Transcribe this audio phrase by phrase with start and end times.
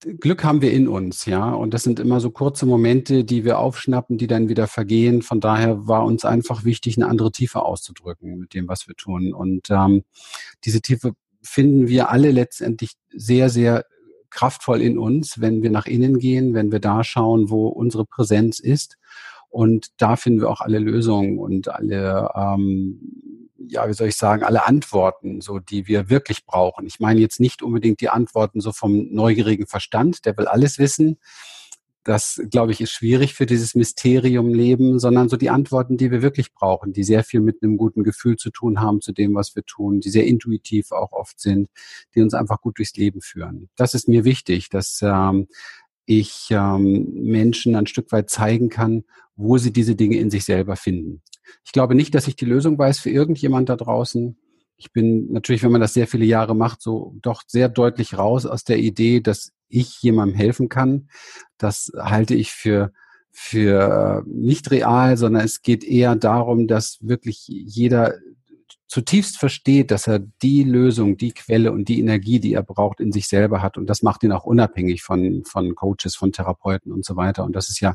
[0.00, 1.52] Glück haben wir in uns, ja.
[1.52, 5.20] Und das sind immer so kurze Momente, die wir aufschnappen, die dann wieder vergehen.
[5.20, 9.34] Von daher war uns einfach wichtig, eine andere Tiefe auszudrücken mit dem, was wir tun.
[9.34, 10.04] Und ähm,
[10.64, 13.84] diese Tiefe finden wir alle letztendlich sehr, sehr
[14.30, 18.58] kraftvoll in uns, wenn wir nach innen gehen, wenn wir da schauen, wo unsere Präsenz
[18.58, 18.96] ist.
[19.50, 23.00] Und da finden wir auch alle Lösungen und alle, ähm,
[23.68, 26.86] ja, wie soll ich sagen, alle Antworten, so die wir wirklich brauchen.
[26.86, 31.18] Ich meine jetzt nicht unbedingt die Antworten so vom neugierigen Verstand, der will alles wissen,
[32.04, 36.54] das, glaube ich, ist schwierig für dieses Mysterium-Leben, sondern so die Antworten, die wir wirklich
[36.54, 39.64] brauchen, die sehr viel mit einem guten Gefühl zu tun haben zu dem, was wir
[39.64, 41.68] tun, die sehr intuitiv auch oft sind,
[42.14, 43.68] die uns einfach gut durchs Leben führen.
[43.76, 45.48] Das ist mir wichtig, dass ähm,
[46.10, 49.04] ich ähm, Menschen ein Stück weit zeigen kann,
[49.36, 51.22] wo sie diese Dinge in sich selber finden.
[51.64, 54.36] Ich glaube nicht, dass ich die Lösung weiß für irgendjemand da draußen.
[54.76, 58.44] Ich bin natürlich, wenn man das sehr viele Jahre macht, so doch sehr deutlich raus
[58.44, 61.08] aus der Idee, dass ich jemandem helfen kann.
[61.58, 62.92] Das halte ich für
[63.30, 68.14] für nicht real, sondern es geht eher darum, dass wirklich jeder
[68.90, 73.12] zutiefst versteht, dass er die Lösung, die Quelle und die Energie, die er braucht, in
[73.12, 73.78] sich selber hat.
[73.78, 77.44] Und das macht ihn auch unabhängig von, von Coaches, von Therapeuten und so weiter.
[77.44, 77.94] Und das ist ja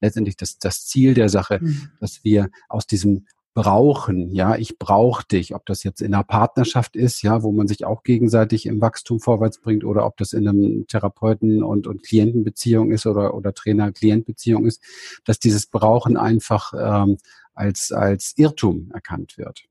[0.00, 1.88] letztendlich das, das Ziel der Sache, mhm.
[1.98, 6.94] dass wir aus diesem brauchen, ja, ich brauche dich, ob das jetzt in einer Partnerschaft
[6.94, 10.46] ist, ja, wo man sich auch gegenseitig im Wachstum vorwärts bringt oder ob das in
[10.46, 14.82] einem Therapeuten- und, und Klientenbeziehung ist oder, oder Trainer-Klient-Beziehung ist,
[15.24, 17.16] dass dieses Brauchen einfach ähm,
[17.54, 19.64] als, als Irrtum erkannt wird.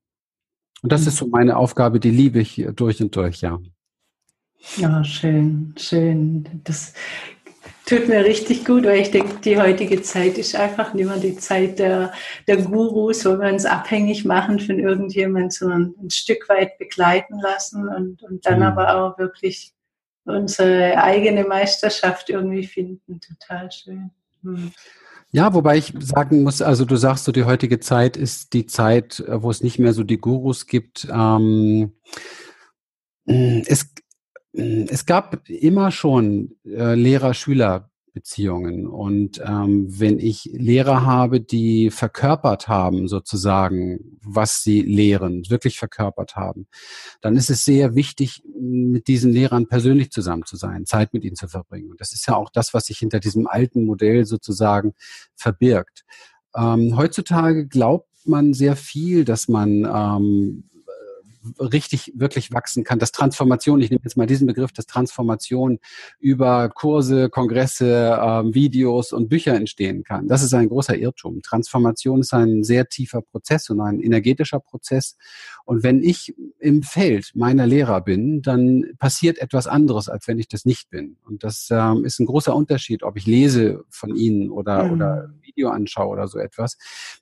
[0.86, 3.58] Und das ist so meine Aufgabe, die liebe ich durch und durch, ja.
[4.78, 6.62] Ja, schön, schön.
[6.64, 6.94] Das
[7.88, 11.38] Tut mir richtig gut, weil ich denke, die heutige Zeit ist einfach nicht mehr die
[11.38, 12.14] Zeit der,
[12.48, 17.88] der Gurus, wo wir uns abhängig machen von irgendjemandem, sondern ein Stück weit begleiten lassen
[17.88, 18.66] und, und dann mhm.
[18.66, 19.74] aber auch wirklich
[20.26, 23.20] unsere eigene Meisterschaft irgendwie finden.
[23.22, 24.12] Total schön.
[24.44, 24.72] Mhm.
[25.32, 29.24] Ja, wobei ich sagen muss, also du sagst so, die heutige Zeit ist die Zeit,
[29.28, 31.08] wo es nicht mehr so die Gurus gibt.
[31.12, 31.94] Ähm,
[33.26, 33.94] es,
[34.54, 36.96] es gab immer schon äh,
[38.16, 38.88] Lehrer-Schüler-Beziehungen.
[38.88, 46.36] Und ähm, wenn ich Lehrer habe, die verkörpert haben, sozusagen, was sie lehren, wirklich verkörpert
[46.36, 46.68] haben,
[47.22, 51.36] dann ist es sehr wichtig, mit diesen Lehrern persönlich zusammen zu sein, Zeit mit ihnen
[51.36, 51.92] zu verbringen.
[51.92, 54.94] Und das ist ja auch das, was sich hinter diesem alten Modell sozusagen
[55.36, 56.06] verbirgt.
[56.56, 60.70] Ähm, heutzutage glaubt man sehr viel, dass man ähm,
[61.60, 65.80] richtig, wirklich wachsen kann, dass Transformation, ich nehme jetzt mal diesen Begriff, dass Transformation
[66.20, 70.28] über Kurse, Kongresse, ähm, Videos und Bücher entstehen kann.
[70.28, 71.42] Das ist ein großer Irrtum.
[71.42, 75.18] Transformation ist ein sehr tiefer Prozess und ein energetischer Prozess.
[75.66, 80.48] Und wenn ich im Feld meiner Lehrer bin, dann passiert etwas anderes, als wenn ich
[80.48, 81.18] das nicht bin.
[81.26, 84.94] Und das ähm, ist ein großer Unterschied, ob ich lese von Ihnen oder, mhm.
[84.94, 86.78] oder Video anschaue oder so etwas.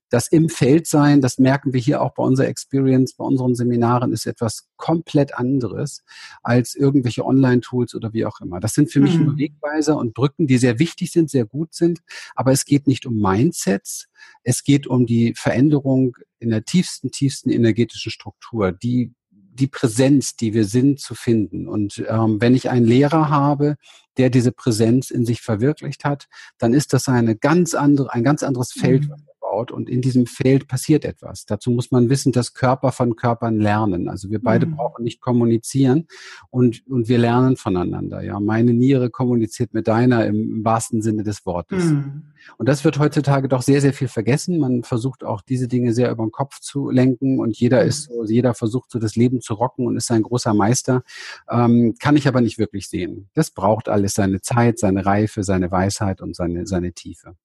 [0.10, 4.12] Das im Feld sein, das merken wir hier auch bei unserer Experience, bei unseren Seminaren,
[4.14, 6.04] ist etwas komplett anderes
[6.42, 8.60] als irgendwelche Online-Tools oder wie auch immer.
[8.60, 9.38] Das sind für mich nur mhm.
[9.38, 12.02] Wegweiser und Brücken, die sehr wichtig sind, sehr gut sind.
[12.36, 14.08] Aber es geht nicht um Mindsets.
[14.44, 19.14] Es geht um die Veränderung in der tiefsten, tiefsten energetischen Struktur, die
[19.56, 21.68] die Präsenz, die wir sind, zu finden.
[21.68, 23.78] Und ähm, wenn ich einen Lehrer habe,
[24.18, 28.44] der diese Präsenz in sich verwirklicht hat, dann ist das eine ganz andere, ein ganz
[28.44, 29.16] anderes Feld, mhm
[29.54, 31.46] aufgebaut und in diesem Feld passiert etwas.
[31.46, 34.10] Dazu muss man wissen, dass Körper von Körpern lernen.
[34.10, 34.76] Also wir beide mhm.
[34.76, 36.08] brauchen nicht kommunizieren
[36.50, 38.22] und, und wir lernen voneinander.
[38.22, 41.86] Ja, meine Niere kommuniziert mit deiner im, im wahrsten Sinne des Wortes.
[41.86, 42.24] Mhm.
[42.58, 44.60] Und das wird heutzutage doch sehr, sehr viel vergessen.
[44.60, 47.90] Man versucht auch diese Dinge sehr über den Kopf zu lenken und jeder mhm.
[47.90, 51.04] ist so, jeder versucht so das Leben zu rocken und ist ein großer Meister.
[51.50, 53.30] Ähm, kann ich aber nicht wirklich sehen.
[53.34, 57.36] Das braucht alles seine Zeit, seine Reife, seine Weisheit und seine, seine Tiefe.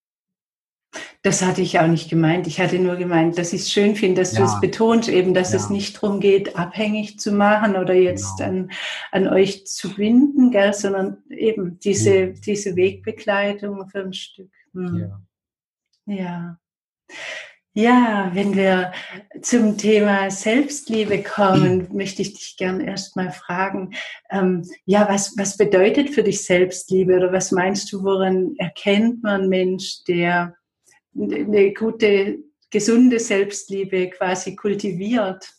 [1.28, 2.46] Das hatte ich auch nicht gemeint.
[2.46, 4.38] Ich hatte nur gemeint, dass ich es schön finde, dass ja.
[4.38, 5.58] du es betonst, eben, dass ja.
[5.58, 8.48] es nicht darum geht, abhängig zu machen oder jetzt genau.
[8.48, 8.70] an,
[9.12, 12.40] an euch zu binden, gell, sondern eben diese, mhm.
[12.40, 14.50] diese Wegbegleitung für ein Stück.
[14.72, 15.20] Ja.
[16.06, 16.58] ja.
[17.74, 18.92] Ja, wenn wir
[19.42, 23.90] zum Thema Selbstliebe kommen, möchte ich dich gern erstmal fragen,
[24.30, 29.50] ähm, ja, was, was bedeutet für dich Selbstliebe oder was meinst du, woran erkennt man
[29.50, 30.54] Mensch, der
[31.14, 32.38] eine gute,
[32.70, 35.52] gesunde Selbstliebe quasi kultiviert?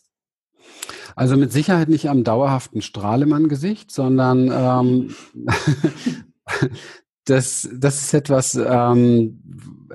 [1.16, 5.14] Also mit Sicherheit nicht am dauerhaften Strahlemann-Gesicht, sondern ähm,
[7.24, 9.88] das, das ist etwas, ähm,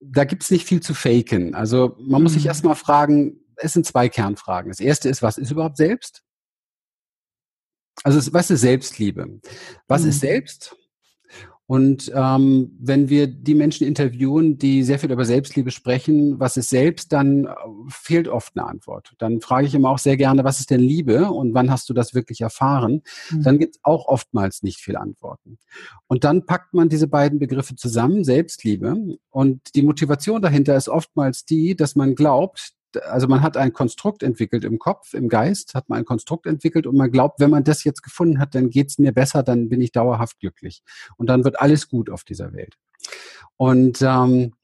[0.00, 1.54] da gibt es nicht viel zu faken.
[1.54, 2.48] Also man muss sich mhm.
[2.48, 4.70] erstmal fragen, es sind zwei Kernfragen.
[4.70, 6.22] Das erste ist, was ist überhaupt selbst?
[8.02, 9.40] Also was ist Selbstliebe?
[9.86, 10.08] Was mhm.
[10.08, 10.76] ist selbst?
[11.70, 16.68] Und ähm, wenn wir die Menschen interviewen, die sehr viel über Selbstliebe sprechen, was ist
[16.68, 17.54] selbst, dann äh,
[17.86, 19.12] fehlt oft eine Antwort.
[19.18, 21.94] Dann frage ich immer auch sehr gerne, was ist denn Liebe und wann hast du
[21.94, 23.02] das wirklich erfahren?
[23.30, 23.42] Mhm.
[23.44, 25.58] Dann gibt es auch oftmals nicht viel Antworten.
[26.08, 29.16] Und dann packt man diese beiden Begriffe zusammen, Selbstliebe.
[29.30, 34.22] Und die Motivation dahinter ist oftmals die, dass man glaubt, also man hat ein Konstrukt
[34.22, 37.64] entwickelt im Kopf, im Geist hat man ein Konstrukt entwickelt und man glaubt, wenn man
[37.64, 40.82] das jetzt gefunden hat, dann geht's mir besser, dann bin ich dauerhaft glücklich.
[41.16, 42.76] Und dann wird alles gut auf dieser Welt.
[43.56, 44.54] Und ähm,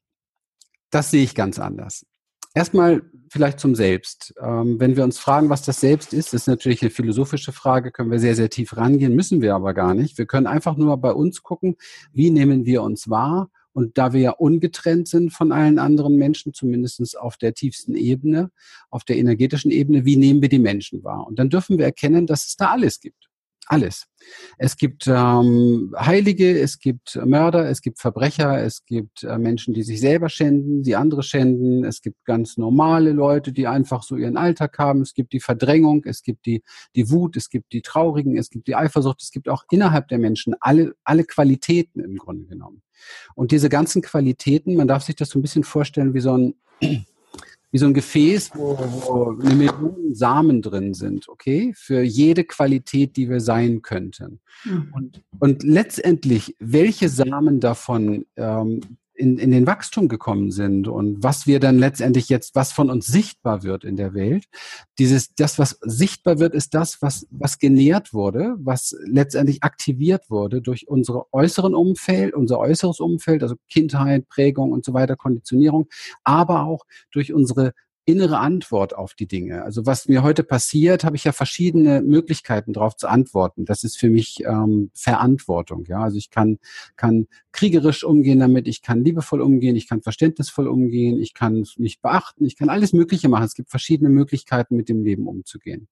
[0.90, 2.06] das sehe ich ganz anders.
[2.54, 4.34] Erstmal vielleicht zum Selbst.
[4.40, 7.92] Ähm, wenn wir uns fragen, was das Selbst ist, das ist natürlich eine philosophische Frage,
[7.92, 10.16] können wir sehr, sehr tief rangehen, müssen wir aber gar nicht.
[10.16, 11.76] Wir können einfach nur bei uns gucken,
[12.12, 16.54] wie nehmen wir uns wahr und da wir ja ungetrennt sind von allen anderen Menschen,
[16.54, 18.50] zumindest auf der tiefsten Ebene,
[18.88, 21.26] auf der energetischen Ebene, wie nehmen wir die Menschen wahr?
[21.26, 23.25] Und dann dürfen wir erkennen, dass es da alles gibt.
[23.68, 24.06] Alles.
[24.58, 29.82] Es gibt ähm, Heilige, es gibt Mörder, es gibt Verbrecher, es gibt äh, Menschen, die
[29.82, 31.84] sich selber schänden, die andere schänden.
[31.84, 35.02] Es gibt ganz normale Leute, die einfach so ihren Alltag haben.
[35.02, 36.62] Es gibt die Verdrängung, es gibt die,
[36.94, 39.20] die Wut, es gibt die Traurigen, es gibt die Eifersucht.
[39.20, 42.82] Es gibt auch innerhalb der Menschen alle, alle Qualitäten im Grunde genommen.
[43.34, 46.54] Und diese ganzen Qualitäten, man darf sich das so ein bisschen vorstellen wie so ein
[47.76, 53.18] wie so ein Gefäß, wo, wo eine Million Samen drin sind, okay, für jede Qualität,
[53.18, 54.40] die wir sein könnten.
[54.64, 54.88] Mhm.
[54.94, 58.80] Und, und letztendlich, welche Samen davon ähm,
[59.16, 63.06] in, in den Wachstum gekommen sind und was wir dann letztendlich jetzt, was von uns
[63.06, 64.44] sichtbar wird in der Welt.
[64.98, 70.62] Dieses, das, was sichtbar wird, ist das, was, was genährt wurde, was letztendlich aktiviert wurde
[70.62, 75.88] durch unsere äußeren Umfeld, unser äußeres Umfeld, also Kindheit, Prägung und so weiter, Konditionierung,
[76.22, 77.72] aber auch durch unsere
[78.06, 79.64] innere Antwort auf die Dinge.
[79.64, 83.64] Also was mir heute passiert, habe ich ja verschiedene Möglichkeiten darauf zu antworten.
[83.64, 85.84] Das ist für mich ähm, Verantwortung.
[85.86, 86.58] Ja, also ich kann
[86.94, 92.00] kann kriegerisch umgehen damit, ich kann liebevoll umgehen, ich kann verständnisvoll umgehen, ich kann nicht
[92.00, 93.44] beachten, ich kann alles Mögliche machen.
[93.44, 95.88] Es gibt verschiedene Möglichkeiten, mit dem Leben umzugehen.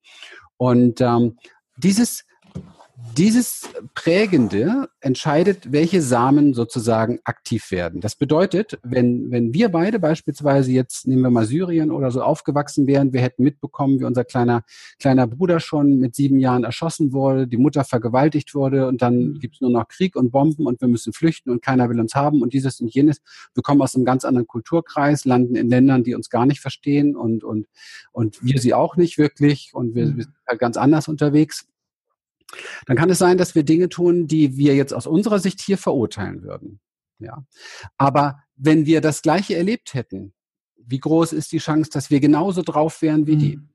[0.57, 1.37] Und ähm,
[1.77, 2.25] dieses
[3.17, 8.01] dieses Prägende entscheidet, welche Samen sozusagen aktiv werden.
[8.01, 12.87] Das bedeutet, wenn, wenn wir beide beispielsweise jetzt, nehmen wir mal Syrien oder so, aufgewachsen
[12.87, 14.63] wären, wir hätten mitbekommen, wie unser kleiner,
[15.01, 19.39] kleiner Bruder schon mit sieben Jahren erschossen wurde, die Mutter vergewaltigt wurde und dann mhm.
[19.41, 22.15] gibt es nur noch Krieg und Bomben und wir müssen flüchten und keiner will uns
[22.15, 23.21] haben und dieses und jenes.
[23.55, 27.17] Wir kommen aus einem ganz anderen Kulturkreis, landen in Ländern, die uns gar nicht verstehen
[27.17, 27.67] und, und,
[28.13, 31.67] und wir sie auch nicht wirklich und wir, wir sind halt ganz anders unterwegs
[32.87, 35.79] dann kann es sein, dass wir Dinge tun, die wir jetzt aus unserer Sicht hier
[35.79, 36.81] verurteilen würden.
[37.19, 37.45] Ja.
[37.97, 40.35] Aber wenn wir das Gleiche erlebt hätten,
[40.77, 43.57] wie groß ist die Chance, dass wir genauso drauf wären wie die?
[43.57, 43.69] Mhm.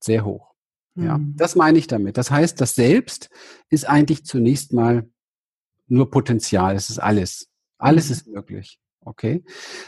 [0.00, 0.54] Sehr hoch.
[0.96, 1.36] Ja, mhm.
[1.36, 2.16] das meine ich damit.
[2.16, 3.30] Das heißt, das Selbst
[3.68, 5.08] ist eigentlich zunächst mal
[5.86, 6.74] nur Potenzial.
[6.74, 7.48] Es ist alles.
[7.78, 8.12] Alles mhm.
[8.12, 8.80] ist möglich.
[9.02, 9.42] Okay.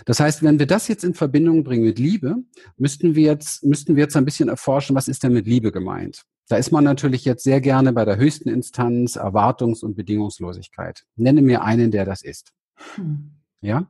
[0.06, 2.36] Das heißt, wenn wir das jetzt in Verbindung bringen mit Liebe,
[2.76, 6.24] müssten wir jetzt, müssten wir jetzt ein bisschen erforschen, was ist denn mit Liebe gemeint?
[6.48, 11.04] Da ist man natürlich jetzt sehr gerne bei der höchsten Instanz Erwartungs- und Bedingungslosigkeit.
[11.16, 12.52] Nenne mir einen, der das ist.
[12.96, 13.32] Hm.
[13.64, 13.86] Ja,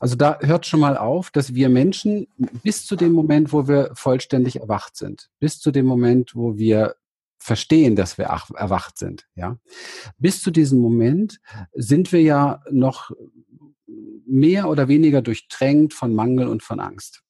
[0.00, 2.26] also da hört schon mal auf, dass wir Menschen
[2.64, 6.96] bis zu dem Moment, wo wir vollständig erwacht sind, bis zu dem Moment, wo wir
[7.38, 9.56] verstehen, dass wir erwacht sind, ja,
[10.18, 11.38] bis zu diesem Moment
[11.74, 13.12] sind wir ja noch
[14.26, 17.22] mehr oder weniger durchtränkt von Mangel und von Angst.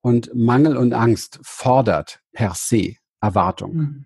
[0.00, 3.74] Und Mangel und Angst fordert per se Erwartung.
[3.74, 4.04] Mhm.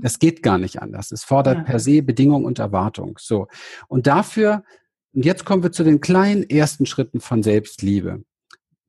[0.00, 1.12] Das geht gar nicht anders.
[1.12, 1.64] Es fordert ja.
[1.64, 3.18] per se Bedingung und Erwartung.
[3.20, 3.48] So.
[3.86, 4.64] Und dafür,
[5.12, 8.24] und jetzt kommen wir zu den kleinen ersten Schritten von Selbstliebe.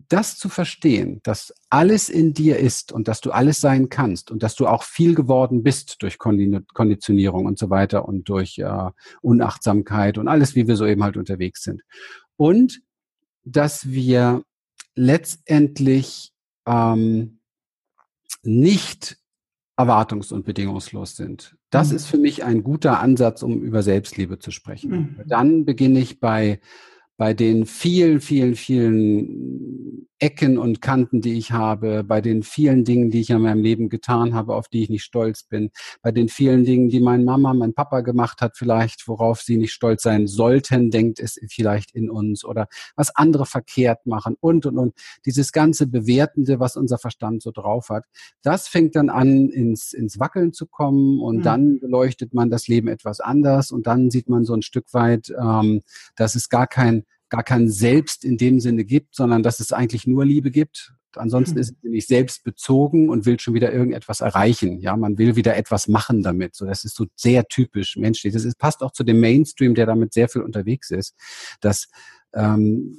[0.08, 4.42] Das zu verstehen, dass alles in dir ist und dass du alles sein kannst und
[4.42, 8.90] dass du auch viel geworden bist durch Konditionierung und so weiter und durch äh,
[9.22, 11.84] Unachtsamkeit und alles, wie wir so eben halt unterwegs sind.
[12.38, 12.82] Und
[13.44, 14.42] dass wir
[14.96, 16.32] letztendlich
[16.66, 17.40] ähm,
[18.42, 19.18] nicht
[19.80, 21.56] erwartungs- und bedingungslos sind.
[21.70, 21.96] Das mhm.
[21.96, 24.92] ist für mich ein guter Ansatz, um über Selbstliebe zu sprechen.
[24.92, 25.22] Mhm.
[25.26, 26.60] Dann beginne ich bei
[27.20, 33.10] bei den vielen, vielen, vielen Ecken und Kanten, die ich habe, bei den vielen Dingen,
[33.10, 35.72] die ich in meinem Leben getan habe, auf die ich nicht stolz bin,
[36.02, 39.74] bei den vielen Dingen, die meine Mama, mein Papa gemacht hat, vielleicht, worauf sie nicht
[39.74, 44.78] stolz sein sollten, denkt es vielleicht in uns oder was andere verkehrt machen und, und,
[44.78, 44.94] und.
[45.26, 48.06] Dieses ganze Bewertende, was unser Verstand so drauf hat,
[48.42, 51.44] das fängt dann an, ins, ins Wackeln zu kommen und mhm.
[51.44, 55.34] dann beleuchtet man das Leben etwas anders und dann sieht man so ein Stück weit,
[55.38, 55.82] ähm,
[56.16, 60.08] dass es gar kein gar kein Selbst in dem Sinne gibt, sondern dass es eigentlich
[60.08, 60.94] nur Liebe gibt.
[61.16, 61.62] Ansonsten mhm.
[61.62, 64.80] ist es nicht selbstbezogen und will schon wieder irgendetwas erreichen.
[64.80, 66.56] Ja, man will wieder etwas machen damit.
[66.56, 68.34] So, das ist so sehr typisch menschlich.
[68.34, 71.16] Das ist, passt auch zu dem Mainstream, der damit sehr viel unterwegs ist,
[71.62, 71.88] dass
[72.34, 72.98] ähm,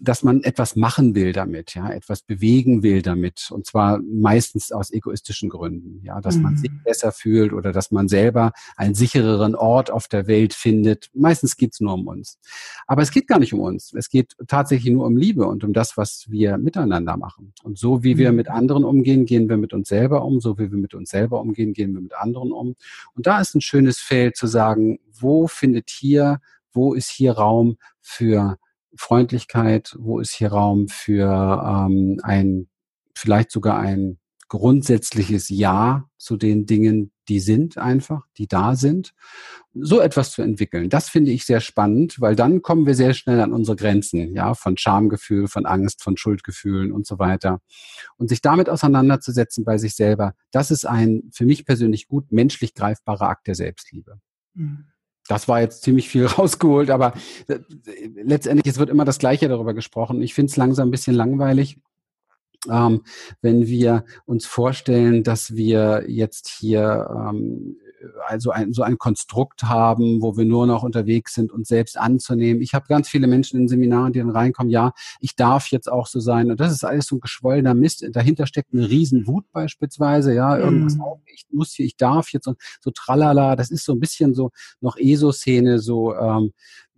[0.00, 4.92] dass man etwas machen will damit, ja, etwas bewegen will damit, und zwar meistens aus
[4.92, 6.42] egoistischen Gründen, ja, dass mhm.
[6.42, 6.82] man sich mhm.
[6.84, 11.10] besser fühlt oder dass man selber einen sichereren Ort auf der Welt findet.
[11.14, 12.38] Meistens geht's nur um uns.
[12.86, 13.92] Aber es geht gar nicht um uns.
[13.92, 17.52] Es geht tatsächlich nur um Liebe und um das, was wir miteinander machen.
[17.62, 18.36] Und so wie wir mhm.
[18.36, 20.40] mit anderen umgehen, gehen wir mit uns selber um.
[20.40, 22.74] So wie wir mit uns selber umgehen, gehen wir mit anderen um.
[23.14, 26.40] Und da ist ein schönes Feld zu sagen, wo findet hier,
[26.72, 28.58] wo ist hier Raum für
[28.96, 32.68] Freundlichkeit, wo ist hier Raum für ähm, ein,
[33.14, 34.18] vielleicht sogar ein
[34.48, 39.14] grundsätzliches Ja zu den Dingen, die sind einfach, die da sind.
[39.72, 43.40] So etwas zu entwickeln, das finde ich sehr spannend, weil dann kommen wir sehr schnell
[43.40, 47.60] an unsere Grenzen, ja, von Schamgefühl, von Angst, von Schuldgefühlen und so weiter.
[48.18, 52.74] Und sich damit auseinanderzusetzen bei sich selber, das ist ein für mich persönlich gut menschlich
[52.74, 54.20] greifbarer Akt der Selbstliebe.
[54.52, 54.91] Mhm
[55.28, 57.14] das war jetzt ziemlich viel rausgeholt, aber
[57.48, 57.58] äh,
[58.22, 60.22] letztendlich, es wird immer das Gleiche darüber gesprochen.
[60.22, 61.78] Ich finde es langsam ein bisschen langweilig.
[62.70, 63.02] Ähm,
[63.40, 67.76] wenn wir uns vorstellen, dass wir jetzt hier ähm,
[68.26, 72.62] also ein, so ein Konstrukt haben, wo wir nur noch unterwegs sind, uns selbst anzunehmen.
[72.62, 76.06] Ich habe ganz viele Menschen in Seminaren, die dann reinkommen, ja, ich darf jetzt auch
[76.06, 76.50] so sein.
[76.50, 78.04] Und das ist alles so ein geschwollener Mist.
[78.12, 81.02] Dahinter steckt eine Riesenwut beispielsweise, ja, irgendwas mhm.
[81.02, 83.56] auch, ich muss hier, ich darf jetzt und so tralala.
[83.56, 86.52] Das ist so ein bisschen so noch ESO-Szene, so ähm,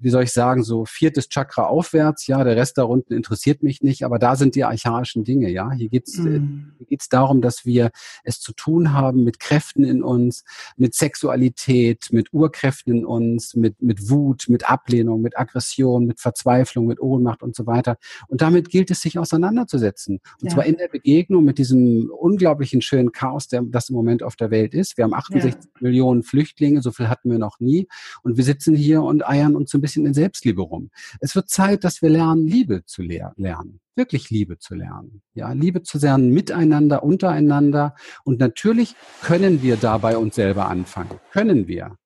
[0.05, 3.83] wie soll ich sagen, so viertes Chakra aufwärts, ja, der Rest da unten interessiert mich
[3.83, 5.73] nicht, aber da sind die archaischen Dinge, ja.
[5.73, 6.73] Hier geht's, äh, mhm.
[6.77, 7.91] hier geht's darum, dass wir
[8.23, 10.45] es zu tun haben mit Kräften in uns,
[10.77, 16.87] mit Sexualität, mit Urkräften in uns, mit, mit Wut, mit Ablehnung, mit Aggression, mit Verzweiflung,
[16.87, 17.97] mit Ohnmacht und so weiter.
[18.29, 20.21] Und damit gilt es, sich auseinanderzusetzen.
[20.41, 20.55] Und ja.
[20.55, 24.51] zwar in der Begegnung mit diesem unglaublichen schönen Chaos, der, das im Moment auf der
[24.51, 24.99] Welt ist.
[24.99, 25.71] Wir haben 68 ja.
[25.81, 27.89] Millionen Flüchtlinge, so viel hatten wir noch nie.
[28.23, 30.91] Und wir sitzen hier und eiern uns so ein bisschen bisschen in Selbstliebe rum.
[31.21, 33.81] Es wird Zeit, dass wir lernen, Liebe zu lernen.
[33.97, 35.23] Wirklich Liebe zu lernen.
[35.35, 37.95] Ja, Liebe zu lernen miteinander, untereinander.
[38.25, 41.21] Und natürlich können wir dabei uns selber anfangen.
[41.33, 41.97] Können wir.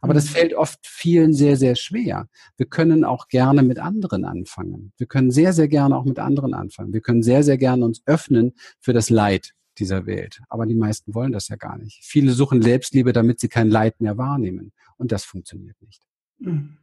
[0.00, 0.30] Aber das mhm.
[0.30, 2.28] fällt oft vielen sehr, sehr schwer.
[2.56, 4.92] Wir können auch gerne mit anderen anfangen.
[4.96, 6.92] Wir können sehr, sehr gerne auch mit anderen anfangen.
[6.92, 10.40] Wir können sehr, sehr gerne uns öffnen für das Leid dieser Welt.
[10.48, 12.00] Aber die meisten wollen das ja gar nicht.
[12.02, 14.72] Viele suchen Selbstliebe, damit sie kein Leid mehr wahrnehmen.
[14.96, 16.02] Und das funktioniert nicht.
[16.38, 16.78] Mhm.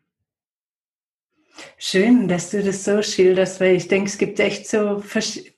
[1.77, 5.03] Schön, dass du das so schilderst, weil ich denke, es gibt echt so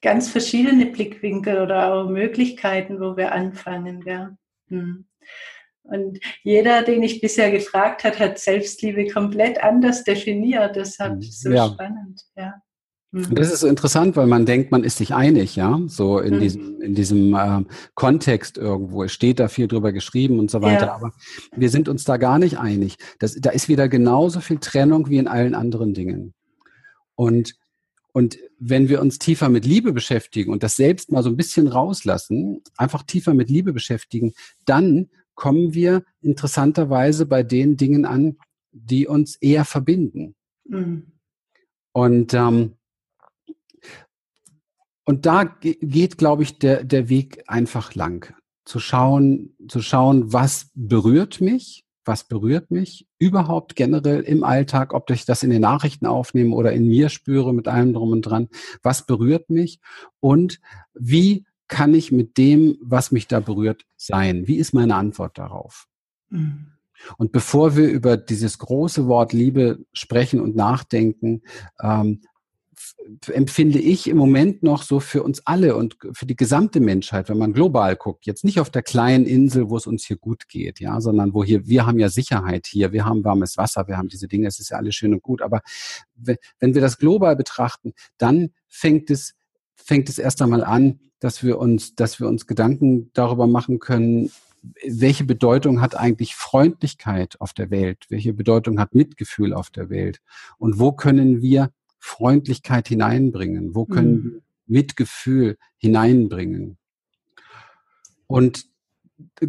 [0.01, 4.03] ganz verschiedene Blickwinkel oder auch Möglichkeiten, wo wir anfangen.
[4.05, 4.35] Ja.
[4.69, 5.05] Hm.
[5.83, 10.75] Und jeder, den ich bisher gefragt habe, hat Selbstliebe komplett anders definiert.
[10.75, 11.21] Deshalb hm.
[11.21, 11.67] so ja.
[11.67, 12.21] spannend.
[12.35, 12.55] Ja.
[13.15, 13.34] Mhm.
[13.34, 16.39] das ist so interessant, weil man denkt, man ist sich einig, ja, so in mhm.
[16.41, 19.03] diesem, in diesem äh, Kontext irgendwo.
[19.03, 20.95] Es steht da viel drüber geschrieben und so weiter, ja.
[20.95, 21.13] aber
[21.55, 22.98] wir sind uns da gar nicht einig.
[23.19, 26.34] Das, da ist wieder genauso viel Trennung wie in allen anderen Dingen.
[27.15, 27.55] Und,
[28.12, 31.69] und wenn wir uns tiefer mit Liebe beschäftigen und das selbst mal so ein bisschen
[31.69, 34.34] rauslassen, einfach tiefer mit Liebe beschäftigen,
[34.65, 38.36] dann kommen wir interessanterweise bei den Dingen an,
[38.74, 40.36] die uns eher verbinden.
[40.65, 41.13] Mhm.
[41.93, 42.74] Und ähm,
[45.05, 48.33] und da geht, glaube ich, der, der Weg einfach lang.
[48.65, 55.09] Zu schauen, zu schauen, was berührt mich, was berührt mich überhaupt generell im Alltag, ob
[55.12, 58.50] ich das in den Nachrichten aufnehme oder in mir spüre mit allem drum und dran,
[58.81, 59.79] was berührt mich
[60.19, 60.59] und
[60.93, 64.47] wie kann ich mit dem, was mich da berührt, sein?
[64.47, 65.88] Wie ist meine Antwort darauf?
[66.29, 66.67] Mhm.
[67.17, 71.41] Und bevor wir über dieses große Wort Liebe sprechen und nachdenken,
[71.81, 72.21] ähm,
[73.31, 77.38] empfinde ich im Moment noch so für uns alle und für die gesamte Menschheit, wenn
[77.38, 80.79] man global guckt, jetzt nicht auf der kleinen Insel, wo es uns hier gut geht,
[80.79, 84.07] ja, sondern wo hier, wir haben ja Sicherheit hier, wir haben warmes Wasser, wir haben
[84.07, 85.62] diese Dinge, es ist ja alles schön und gut, aber
[86.15, 89.35] wenn wir das global betrachten, dann fängt es,
[89.75, 94.31] fängt es erst einmal an, dass wir uns, dass wir uns Gedanken darüber machen können,
[94.83, 98.05] welche Bedeutung hat eigentlich Freundlichkeit auf der Welt?
[98.09, 100.21] Welche Bedeutung hat Mitgefühl auf der Welt?
[100.57, 101.69] Und wo können wir
[102.05, 103.74] Freundlichkeit hineinbringen?
[103.74, 104.41] Wo können mhm.
[104.67, 106.77] Mitgefühl hineinbringen?
[108.27, 108.65] Und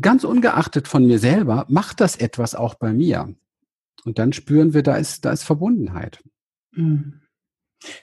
[0.00, 3.34] ganz ungeachtet von mir selber macht das etwas auch bei mir.
[4.04, 6.22] Und dann spüren wir, da ist, da ist Verbundenheit.
[6.72, 7.20] Mhm.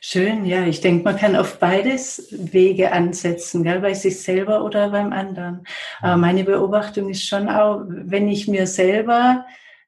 [0.01, 0.67] Schön, ja.
[0.67, 5.65] Ich denke, man kann auf beides Wege ansetzen, gell, bei sich selber oder beim anderen.
[5.99, 9.45] Aber meine Beobachtung ist schon auch, wenn ich mir selber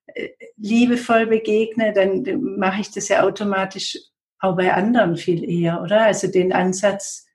[0.07, 2.23] äh, liebevoll begegne, dann
[2.57, 3.99] mache ich das ja automatisch
[4.45, 6.03] auch bei anderen viel eher, oder?
[6.03, 7.25] Also den Ansatz,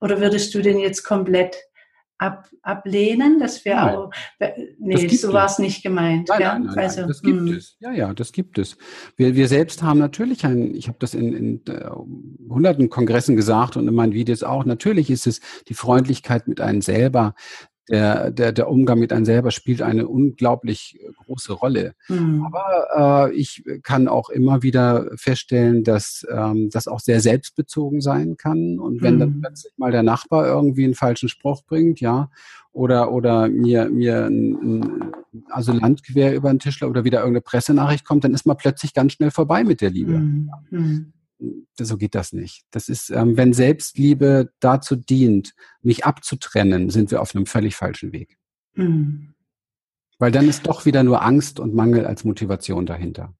[0.00, 1.56] oder würdest du den jetzt komplett
[2.18, 3.38] ab, ablehnen?
[3.40, 4.10] Das wäre auch,
[4.78, 6.28] nee, so war es nicht gemeint.
[6.28, 6.58] Nein, ja?
[6.58, 7.50] nein, nein, also, das gibt mh.
[7.50, 7.56] Hm.
[7.56, 7.76] es.
[7.80, 8.76] Ja, ja, das gibt es.
[9.16, 12.06] Wir, wir selbst haben natürlich ein, ich habe das in, in uh,
[12.52, 16.82] hunderten Kongressen gesagt und in meinen Videos auch, natürlich ist es die Freundlichkeit mit einem
[16.82, 17.34] selber,
[17.88, 21.94] der, der, der Umgang mit einem selber spielt eine unglaublich große Rolle.
[22.08, 22.44] Mhm.
[22.44, 28.36] Aber äh, ich kann auch immer wieder feststellen, dass ähm, das auch sehr selbstbezogen sein
[28.36, 28.78] kann.
[28.78, 29.20] Und wenn mhm.
[29.20, 32.30] dann plötzlich mal der Nachbar irgendwie einen falschen Spruch bringt, ja,
[32.72, 35.12] oder, oder mir, mir ein, ein
[35.50, 39.12] Asylant quer über den Tisch oder wieder irgendeine Pressenachricht kommt, dann ist man plötzlich ganz
[39.12, 40.12] schnell vorbei mit der Liebe.
[40.12, 41.12] Mhm.
[41.78, 42.64] So geht das nicht.
[42.70, 48.12] Das ist, ähm, wenn Selbstliebe dazu dient, mich abzutrennen, sind wir auf einem völlig falschen
[48.12, 48.36] Weg.
[48.74, 49.34] Mhm.
[50.18, 53.34] Weil dann ist doch wieder nur Angst und Mangel als Motivation dahinter.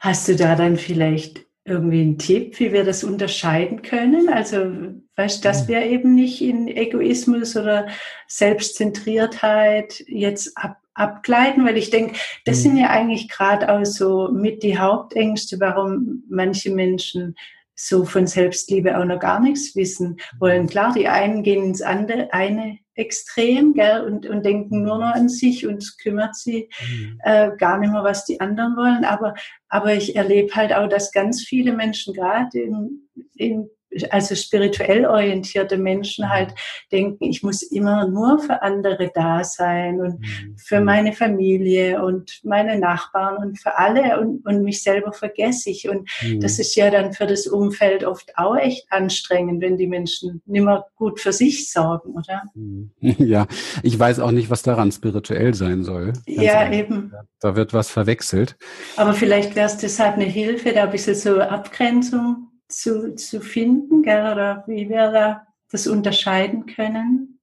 [0.00, 4.28] Hast du da dann vielleicht irgendwie einen Tipp, wie wir das unterscheiden können?
[4.28, 4.72] Also,
[5.16, 5.68] weißt, dass hm.
[5.68, 7.88] wir eben nicht in Egoismus oder
[8.28, 12.62] Selbstzentriertheit jetzt ab, abgleiten, weil ich denke, das mhm.
[12.62, 17.36] sind ja eigentlich gerade auch so mit die Hauptängste, warum manche Menschen
[17.74, 20.66] so von Selbstliebe auch noch gar nichts wissen wollen.
[20.66, 25.28] Klar, die einen gehen ins andere, eine Extrem gell, und, und denken nur noch an
[25.28, 27.20] sich und kümmert sie mhm.
[27.22, 29.04] äh, gar nicht mehr, was die anderen wollen.
[29.04, 29.34] Aber,
[29.68, 33.68] aber ich erlebe halt auch, dass ganz viele Menschen gerade in, in
[34.10, 36.30] also spirituell orientierte Menschen mhm.
[36.30, 36.54] halt
[36.92, 40.56] denken, ich muss immer nur für andere da sein und mhm.
[40.56, 45.88] für meine Familie und meine Nachbarn und für alle und, und mich selber vergesse ich.
[45.88, 46.40] Und mhm.
[46.40, 50.64] das ist ja dann für das Umfeld oft auch echt anstrengend, wenn die Menschen nicht
[50.64, 52.42] mehr gut für sich sorgen, oder?
[52.54, 52.90] Mhm.
[53.26, 53.46] Ja,
[53.82, 56.12] ich weiß auch nicht, was daran spirituell sein soll.
[56.26, 56.80] ja, ehrlich.
[56.80, 57.12] eben.
[57.40, 58.56] Da wird was verwechselt.
[58.96, 64.02] Aber vielleicht wäre es deshalb eine Hilfe, da ein bisschen so Abgrenzung zu, zu finden,
[64.02, 64.32] gell?
[64.32, 67.40] oder wie wir da das unterscheiden können?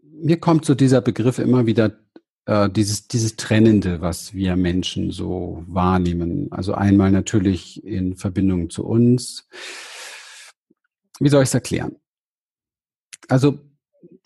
[0.00, 1.98] Mir kommt so dieser Begriff immer wieder
[2.46, 6.50] äh, dieses, dieses Trennende, was wir Menschen so wahrnehmen.
[6.52, 9.48] Also einmal natürlich in Verbindung zu uns.
[11.18, 11.96] Wie soll ich es erklären?
[13.28, 13.58] Also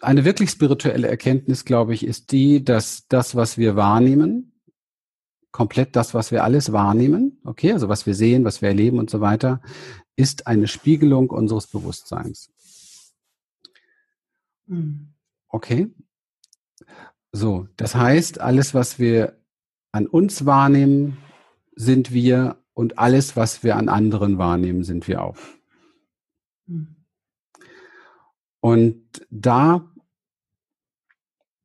[0.01, 4.50] eine wirklich spirituelle Erkenntnis, glaube ich, ist die, dass das, was wir wahrnehmen,
[5.53, 9.11] komplett das, was wir alles wahrnehmen, okay, also was wir sehen, was wir erleben und
[9.11, 9.61] so weiter,
[10.17, 12.51] ist eine Spiegelung unseres Bewusstseins.
[14.67, 15.15] Hm.
[15.49, 15.91] Okay?
[17.33, 19.41] So, das heißt, alles, was wir
[19.93, 21.19] an uns wahrnehmen,
[21.75, 25.37] sind wir und alles, was wir an anderen wahrnehmen, sind wir auch.
[26.67, 26.97] Hm.
[28.61, 29.91] Und da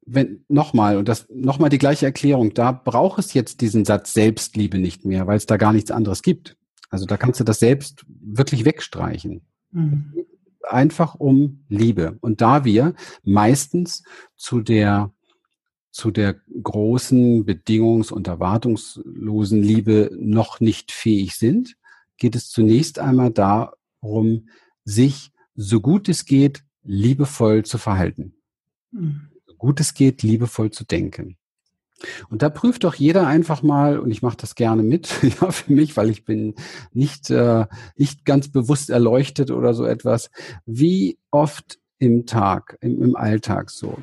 [0.05, 4.77] wenn nochmal und das nochmal die gleiche Erklärung, da braucht es jetzt diesen Satz Selbstliebe
[4.77, 6.57] nicht mehr, weil es da gar nichts anderes gibt.
[6.89, 9.41] Also da kannst du das selbst wirklich wegstreichen.
[9.71, 10.13] Mhm.
[10.61, 12.17] Einfach um Liebe.
[12.21, 14.03] Und da wir meistens
[14.35, 15.11] zu der
[15.91, 21.77] zu der großen bedingungs- und erwartungslosen Liebe noch nicht fähig sind,
[22.17, 24.49] geht es zunächst einmal darum,
[24.83, 28.33] sich so gut es geht liebevoll zu verhalten.
[28.91, 31.37] Mhm gut es geht, liebevoll zu denken.
[32.29, 35.09] Und da prüft doch jeder einfach mal, und ich mache das gerne mit,
[35.41, 36.55] ja, für mich, weil ich bin
[36.93, 37.65] nicht, äh,
[37.95, 40.29] nicht ganz bewusst erleuchtet oder so etwas,
[40.65, 43.97] wie oft im Tag, im, im Alltag so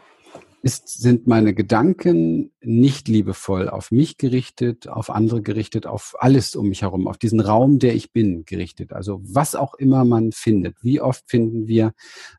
[0.63, 6.69] ist, sind meine Gedanken nicht liebevoll auf mich gerichtet, auf andere gerichtet, auf alles um
[6.69, 8.93] mich herum, auf diesen Raum, der ich bin, gerichtet.
[8.93, 10.77] Also was auch immer man findet.
[10.83, 11.93] Wie oft finden wir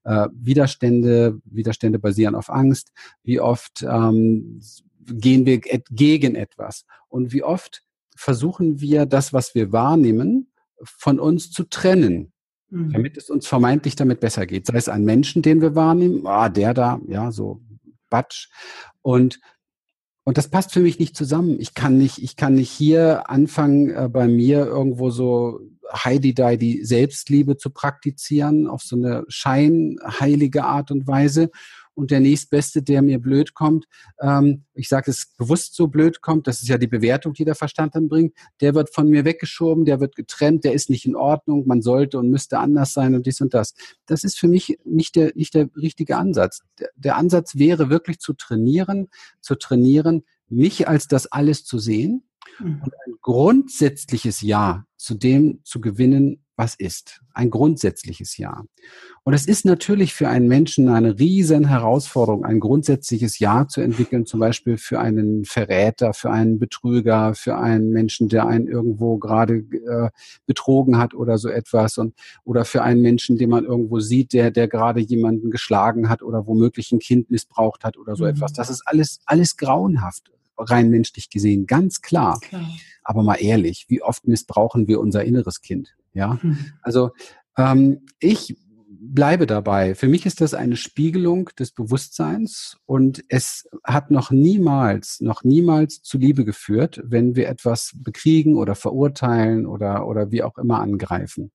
[0.05, 2.91] äh, Widerstände, Widerstände basieren auf Angst,
[3.23, 4.61] wie oft ähm,
[5.05, 7.83] gehen wir gegen etwas und wie oft
[8.15, 10.51] versuchen wir das, was wir wahrnehmen,
[10.83, 12.33] von uns zu trennen
[12.73, 12.91] mhm.
[12.91, 14.67] damit es uns vermeintlich damit besser geht.
[14.67, 17.61] Sei es ein Menschen, den wir wahrnehmen, ah, der da, ja, so
[18.13, 18.49] Quatsch.
[19.01, 19.39] Und
[20.25, 21.59] und das passt für mich nicht zusammen.
[21.59, 25.59] Ich kann nicht, ich kann nicht hier anfangen, äh, bei mir irgendwo so
[25.91, 31.51] Heidi die Selbstliebe zu praktizieren auf so eine scheinheilige Art und Weise
[31.95, 33.85] und der nächstbeste, der mir blöd kommt,
[34.21, 37.55] ähm, ich sage es bewusst so blöd kommt, das ist ja die Bewertung, die der
[37.55, 41.15] Verstand dann bringt, der wird von mir weggeschoben, der wird getrennt, der ist nicht in
[41.15, 43.73] Ordnung, man sollte und müsste anders sein und dies und das.
[44.05, 46.61] Das ist für mich nicht der, nicht der richtige Ansatz.
[46.79, 49.09] Der, der Ansatz wäre wirklich zu trainieren,
[49.41, 52.23] zu trainieren, mich als das alles zu sehen
[52.59, 52.81] mhm.
[52.83, 57.21] und ein grundsätzliches Ja zu dem zu gewinnen, was ist.
[57.33, 58.63] Ein grundsätzliches Ja.
[59.23, 64.25] Und es ist natürlich für einen Menschen eine riesen Herausforderung, ein grundsätzliches Ja zu entwickeln,
[64.25, 69.55] zum Beispiel für einen Verräter, für einen Betrüger, für einen Menschen, der einen irgendwo gerade
[69.55, 70.09] äh,
[70.45, 72.13] betrogen hat oder so etwas und
[72.43, 76.45] oder für einen Menschen, den man irgendwo sieht, der der gerade jemanden geschlagen hat oder
[76.45, 78.31] womöglich ein Kind missbraucht hat oder so mhm.
[78.31, 78.53] etwas.
[78.53, 82.39] Das ist alles alles grauenhaft rein menschlich gesehen, ganz klar.
[82.39, 82.69] klar.
[83.03, 85.95] Aber mal ehrlich, wie oft missbrauchen wir unser inneres Kind?
[86.13, 86.57] Ja, hm.
[86.81, 87.11] also
[87.57, 88.57] ähm, ich
[89.05, 89.95] bleibe dabei.
[89.95, 96.01] Für mich ist das eine Spiegelung des Bewusstseins und es hat noch niemals, noch niemals
[96.01, 101.51] zu Liebe geführt, wenn wir etwas bekriegen oder verurteilen oder, oder wie auch immer angreifen.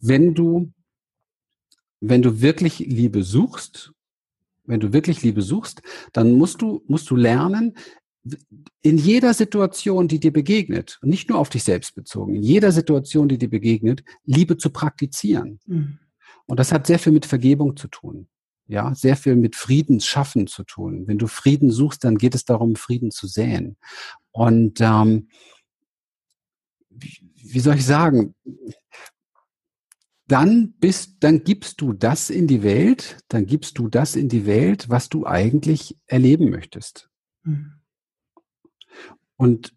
[0.00, 0.72] Wenn du,
[2.00, 3.92] wenn du wirklich Liebe suchst,
[4.64, 5.82] wenn du wirklich Liebe suchst,
[6.12, 7.74] dann musst du, musst du lernen,
[8.82, 12.72] in jeder Situation, die dir begegnet, und nicht nur auf dich selbst bezogen, in jeder
[12.72, 15.60] Situation, die dir begegnet, Liebe zu praktizieren.
[15.66, 15.98] Mhm.
[16.46, 18.28] Und das hat sehr viel mit Vergebung zu tun.
[18.66, 21.06] Ja, sehr viel mit Friedensschaffen zu tun.
[21.06, 23.76] Wenn du Frieden suchst, dann geht es darum, Frieden zu säen.
[24.30, 25.28] Und ähm,
[26.90, 28.34] wie soll ich sagen?
[30.26, 34.44] Dann bist, dann gibst du das in die Welt, dann gibst du das in die
[34.44, 37.08] Welt, was du eigentlich erleben möchtest.
[37.44, 37.77] Mhm.
[39.38, 39.72] Und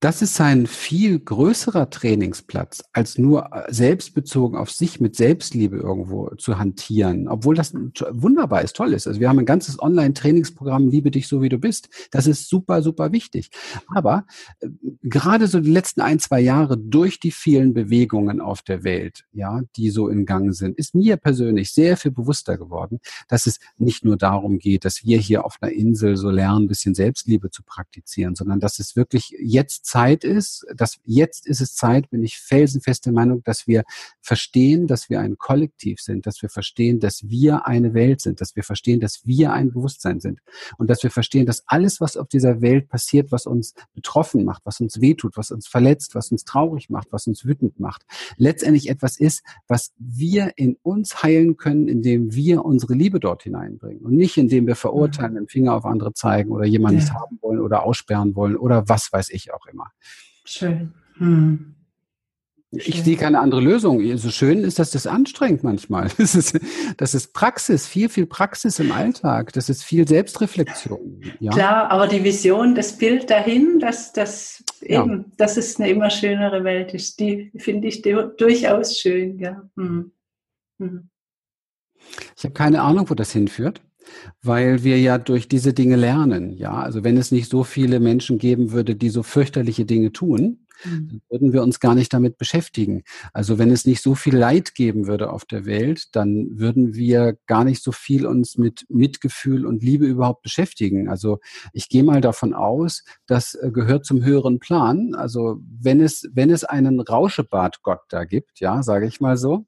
[0.00, 6.28] das ist ein viel größerer Trainingsplatz, als nur äh, selbstbezogen auf sich mit Selbstliebe irgendwo
[6.36, 7.26] zu hantieren.
[7.26, 9.08] Obwohl das wunderbar ist, toll ist.
[9.08, 11.88] Also wir haben ein ganzes Online-Trainingsprogramm, Liebe dich so wie du bist.
[12.12, 13.50] Das ist super, super wichtig.
[13.88, 14.24] Aber
[14.60, 14.68] äh,
[15.02, 19.62] gerade so die letzten ein, zwei Jahre durch die vielen Bewegungen auf der Welt, ja,
[19.74, 24.04] die so in Gang sind, ist mir persönlich sehr viel bewusster geworden, dass es nicht
[24.04, 27.64] nur darum geht, dass wir hier auf einer Insel so lernen, ein bisschen Selbstliebe zu
[27.64, 32.38] praktizieren, sondern dass es wirklich jetzt Zeit ist, dass jetzt ist es Zeit, bin ich
[32.38, 33.84] felsenfest der Meinung, dass wir
[34.20, 38.54] verstehen, dass wir ein Kollektiv sind, dass wir verstehen, dass wir eine Welt sind, dass
[38.54, 40.40] wir verstehen, dass wir ein Bewusstsein sind
[40.76, 44.66] und dass wir verstehen, dass alles, was auf dieser Welt passiert, was uns betroffen macht,
[44.66, 48.04] was uns wehtut, was uns verletzt, was uns traurig macht, was uns wütend macht,
[48.36, 54.02] letztendlich etwas ist, was wir in uns heilen können, indem wir unsere Liebe dort hineinbringen
[54.02, 57.14] und nicht indem wir verurteilen, den Finger auf andere zeigen oder jemanden ja.
[57.14, 59.92] haben wollen oder aussperren wollen oder was weiß ich auch immer immer.
[60.44, 60.94] Schön.
[61.18, 61.74] Hm.
[62.70, 64.14] Ich sehe keine andere Lösung.
[64.18, 66.10] So schön ist das, das anstrengend manchmal.
[66.18, 66.58] Das ist,
[66.98, 69.54] das ist Praxis, viel, viel Praxis im Alltag.
[69.54, 71.22] Das ist viel Selbstreflexion.
[71.40, 71.52] Ja?
[71.52, 75.02] Klar, aber die Vision, das Bild dahin, dass, dass, ja.
[75.02, 79.38] eben, dass es eine immer schönere Welt ist, die finde ich durchaus schön.
[79.38, 79.62] Ja.
[79.76, 80.12] Hm.
[80.78, 81.08] Hm.
[82.36, 83.80] Ich habe keine Ahnung, wo das hinführt
[84.42, 86.52] weil wir ja durch diese Dinge lernen.
[86.52, 90.66] Ja, also wenn es nicht so viele Menschen geben würde, die so fürchterliche Dinge tun,
[90.84, 91.08] mhm.
[91.08, 93.02] dann würden wir uns gar nicht damit beschäftigen.
[93.32, 97.36] Also wenn es nicht so viel Leid geben würde auf der Welt, dann würden wir
[97.46, 101.08] gar nicht so viel uns mit Mitgefühl und Liebe überhaupt beschäftigen.
[101.08, 101.38] Also
[101.72, 105.14] ich gehe mal davon aus, das äh, gehört zum höheren Plan.
[105.14, 109.64] Also wenn es, wenn es einen Rauschebadgott da gibt, ja, sage ich mal so,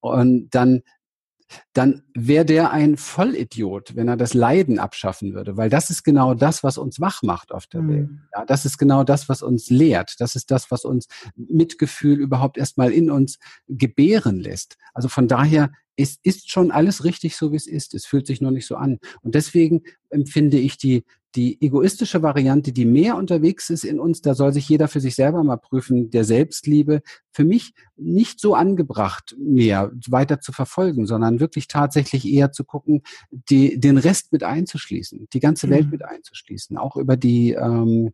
[0.00, 0.82] und dann
[1.72, 6.34] dann wäre der ein Vollidiot, wenn er das Leiden abschaffen würde, weil das ist genau
[6.34, 7.88] das, was uns wach macht auf der mhm.
[7.88, 8.08] Welt.
[8.34, 10.14] Ja, das ist genau das, was uns lehrt.
[10.18, 11.06] Das ist das, was uns
[11.36, 14.76] Mitgefühl überhaupt erstmal in uns gebären lässt.
[14.94, 17.94] Also von daher es ist schon alles richtig so, wie es ist.
[17.94, 18.98] Es fühlt sich nur nicht so an.
[19.22, 21.04] Und deswegen empfinde ich die,
[21.36, 25.14] die egoistische Variante, die mehr unterwegs ist in uns, da soll sich jeder für sich
[25.14, 31.38] selber mal prüfen, der Selbstliebe, für mich nicht so angebracht mehr weiter zu verfolgen, sondern
[31.38, 35.92] wirklich tatsächlich eher zu gucken, die, den Rest mit einzuschließen, die ganze Welt mhm.
[35.92, 38.12] mit einzuschließen, auch über die, ähm,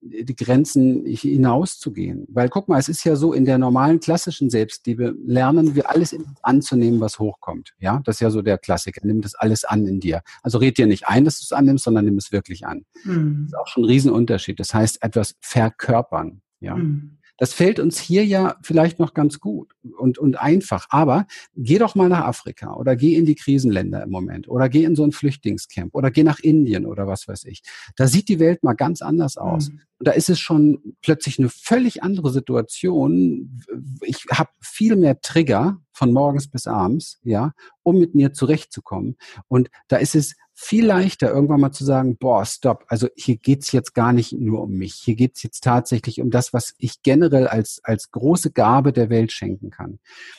[0.00, 2.26] die Grenzen hinauszugehen.
[2.28, 6.14] Weil guck mal, es ist ja so, in der normalen klassischen Selbstliebe lernen wir alles
[6.42, 7.74] anzunehmen, was hochkommt.
[7.78, 9.00] Ja, das ist ja so der Klassiker.
[9.04, 10.22] Nimm das alles an in dir.
[10.42, 12.84] Also red dir nicht ein, dass du es annimmst, sondern nimm es wirklich an.
[13.04, 13.46] Mhm.
[13.50, 14.60] Das ist auch schon ein Riesenunterschied.
[14.60, 16.42] Das heißt, etwas verkörpern.
[16.60, 16.76] Ja.
[16.76, 17.18] Mhm.
[17.36, 20.86] Das fällt uns hier ja vielleicht noch ganz gut und, und einfach.
[20.90, 24.84] Aber geh doch mal nach Afrika oder geh in die Krisenländer im Moment oder geh
[24.84, 27.62] in so ein Flüchtlingscamp oder geh nach Indien oder was weiß ich.
[27.96, 29.70] Da sieht die Welt mal ganz anders aus.
[29.70, 29.80] Mhm.
[29.98, 33.62] Und da ist es schon plötzlich eine völlig andere Situation.
[34.02, 37.52] Ich habe viel mehr Trigger von morgens bis abends, ja,
[37.82, 39.16] um mit mir zurechtzukommen.
[39.48, 43.72] Und da ist es viel leichter, irgendwann mal zu sagen, boah, stopp, also hier geht's
[43.72, 44.94] jetzt gar nicht nur um mich.
[44.94, 49.32] Hier geht's jetzt tatsächlich um das, was ich generell als, als große Gabe der Welt
[49.32, 49.98] schenken kann.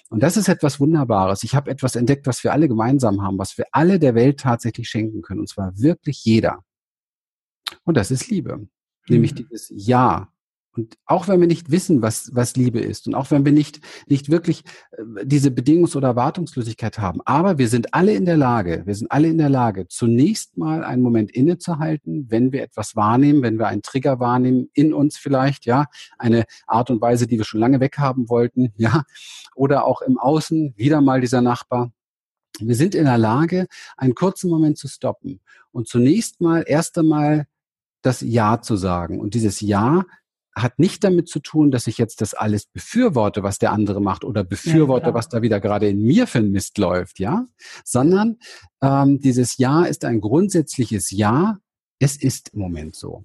[0.09, 1.43] Und das ist etwas Wunderbares.
[1.43, 4.87] Ich habe etwas entdeckt, was wir alle gemeinsam haben, was wir alle der Welt tatsächlich
[4.89, 5.41] schenken können.
[5.41, 6.63] Und zwar wirklich jeder.
[7.83, 8.57] Und das ist Liebe.
[8.57, 8.69] Mhm.
[9.09, 10.29] Nämlich dieses Ja
[10.75, 13.79] Und auch wenn wir nicht wissen, was, was Liebe ist und auch wenn wir nicht,
[14.07, 18.83] nicht wirklich äh, diese Bedingungs- oder Erwartungslosigkeit haben, aber wir sind alle in der Lage,
[18.85, 23.41] wir sind alle in der Lage, zunächst mal einen Moment innezuhalten, wenn wir etwas wahrnehmen,
[23.41, 25.85] wenn wir einen Trigger wahrnehmen, in uns vielleicht, ja,
[26.17, 29.03] eine Art und Weise, die wir schon lange weghaben wollten, ja,
[29.55, 31.91] oder auch im Außen, wieder mal dieser Nachbar.
[32.59, 37.47] Wir sind in der Lage, einen kurzen Moment zu stoppen und zunächst mal erst einmal
[38.01, 39.19] das Ja zu sagen.
[39.19, 40.03] Und dieses Ja
[40.55, 44.23] hat nicht damit zu tun, dass ich jetzt das alles befürworte, was der andere macht
[44.23, 47.45] oder befürworte, ja, was da wieder gerade in mir für ein Mist läuft, ja,
[47.83, 48.37] sondern
[48.81, 51.59] ähm, dieses Ja ist ein grundsätzliches Ja.
[51.99, 53.23] Es ist im Moment so.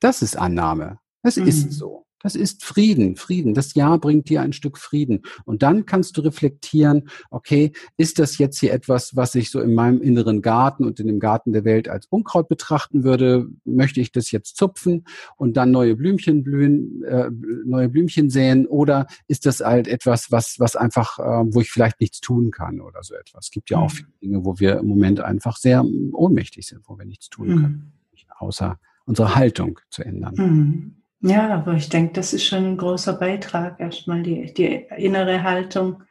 [0.00, 0.98] Das ist Annahme.
[1.22, 1.46] Es mhm.
[1.46, 2.06] ist so.
[2.22, 3.54] Das ist Frieden, Frieden.
[3.54, 5.22] Das Jahr bringt dir ein Stück Frieden.
[5.44, 9.74] Und dann kannst du reflektieren, okay, ist das jetzt hier etwas, was ich so in
[9.74, 13.48] meinem inneren Garten und in dem Garten der Welt als Unkraut betrachten würde?
[13.64, 15.04] Möchte ich das jetzt zupfen
[15.36, 17.30] und dann neue Blümchen blühen, äh,
[17.64, 18.66] neue Blümchen säen?
[18.66, 22.80] Oder ist das halt etwas, was, was einfach, äh, wo ich vielleicht nichts tun kann
[22.80, 23.46] oder so etwas?
[23.46, 23.96] Es gibt ja auch mhm.
[23.96, 27.92] viele Dinge, wo wir im Moment einfach sehr ohnmächtig sind, wo wir nichts tun können,
[28.12, 28.30] mhm.
[28.38, 30.34] außer unsere Haltung zu ändern.
[30.36, 31.01] Mhm.
[31.22, 36.02] Ja, aber ich denke, das ist schon ein großer Beitrag, erstmal die, die innere Haltung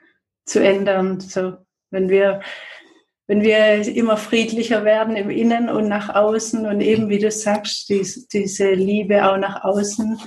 [0.46, 1.20] zu ändern.
[1.20, 1.58] So,
[1.90, 2.42] wenn wir,
[3.28, 7.90] wenn wir immer friedlicher werden im Innen und nach außen und eben, wie du sagst,
[7.90, 10.18] dies, diese Liebe auch nach außen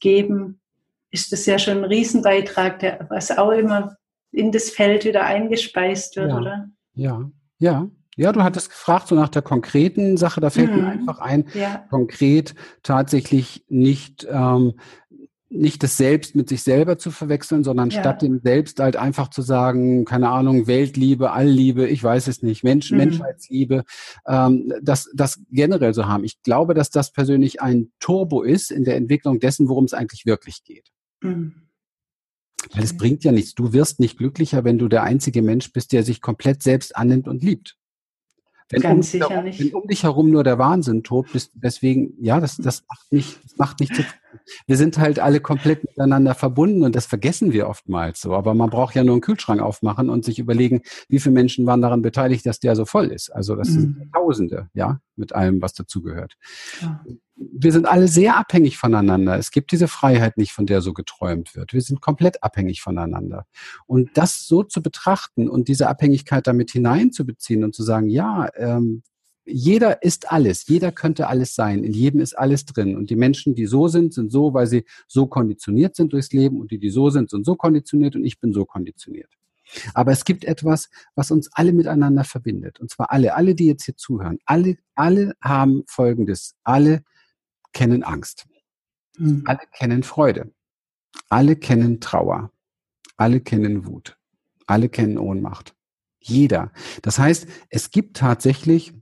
[0.00, 0.60] geben,
[1.12, 3.96] ist das ja schon ein Riesenbeitrag, der, was auch immer
[4.32, 6.36] in das Feld wieder eingespeist wird, ja.
[6.36, 6.68] oder?
[6.94, 10.82] Ja, ja, ja, du hattest gefragt, so nach der konkreten Sache, da fällt mhm.
[10.82, 11.84] mir einfach ein, ja.
[11.90, 14.74] konkret tatsächlich nicht, ähm,
[15.50, 18.00] nicht das Selbst mit sich selber zu verwechseln, sondern ja.
[18.00, 22.64] statt dem Selbst halt einfach zu sagen, keine Ahnung, Weltliebe, Allliebe, ich weiß es nicht,
[22.64, 22.96] Mensch, mhm.
[22.96, 23.84] Menschheitsliebe,
[24.26, 26.24] ähm, das, das generell so haben.
[26.24, 30.24] Ich glaube, dass das persönlich ein Turbo ist in der Entwicklung dessen, worum es eigentlich
[30.24, 30.90] wirklich geht.
[31.20, 31.66] Mhm.
[32.72, 33.54] Weil es bringt ja nichts.
[33.54, 37.28] Du wirst nicht glücklicher, wenn du der einzige Mensch bist, der sich komplett selbst annimmt
[37.28, 37.76] und liebt.
[38.68, 39.60] Wenn Ganz um, sicher herum, nicht.
[39.60, 43.44] Wenn um dich herum nur der Wahnsinn tobt, bist deswegen, ja, das, das macht nicht,
[43.44, 44.02] das macht nicht zu.
[44.66, 48.34] Wir sind halt alle komplett miteinander verbunden und das vergessen wir oftmals so.
[48.34, 51.80] Aber man braucht ja nur einen Kühlschrank aufmachen und sich überlegen, wie viele Menschen waren
[51.80, 53.30] daran beteiligt, dass der so voll ist.
[53.30, 53.80] Also das mhm.
[53.80, 56.34] sind Tausende, ja, mit allem, was dazugehört.
[56.80, 57.04] Ja
[57.36, 59.38] wir sind alle sehr abhängig voneinander.
[59.38, 61.74] Es gibt diese Freiheit nicht, von der so geträumt wird.
[61.74, 63.46] Wir sind komplett abhängig voneinander.
[63.86, 69.02] Und das so zu betrachten und diese Abhängigkeit damit hineinzubeziehen und zu sagen, ja, ähm,
[69.44, 72.96] jeder ist alles, jeder könnte alles sein, in jedem ist alles drin.
[72.96, 76.58] Und die Menschen, die so sind, sind so, weil sie so konditioniert sind durchs Leben
[76.58, 79.30] und die, die so sind, sind so konditioniert und ich bin so konditioniert.
[79.94, 82.80] Aber es gibt etwas, was uns alle miteinander verbindet.
[82.80, 84.38] Und zwar alle, alle, die jetzt hier zuhören.
[84.46, 86.54] Alle, alle haben Folgendes.
[86.64, 87.02] Alle
[87.76, 88.46] kennen Angst.
[89.18, 89.42] Mhm.
[89.44, 90.50] Alle kennen Freude.
[91.28, 92.50] Alle kennen Trauer.
[93.18, 94.16] Alle kennen Wut.
[94.66, 95.76] Alle kennen Ohnmacht.
[96.18, 96.72] Jeder.
[97.02, 98.94] Das heißt, es gibt tatsächlich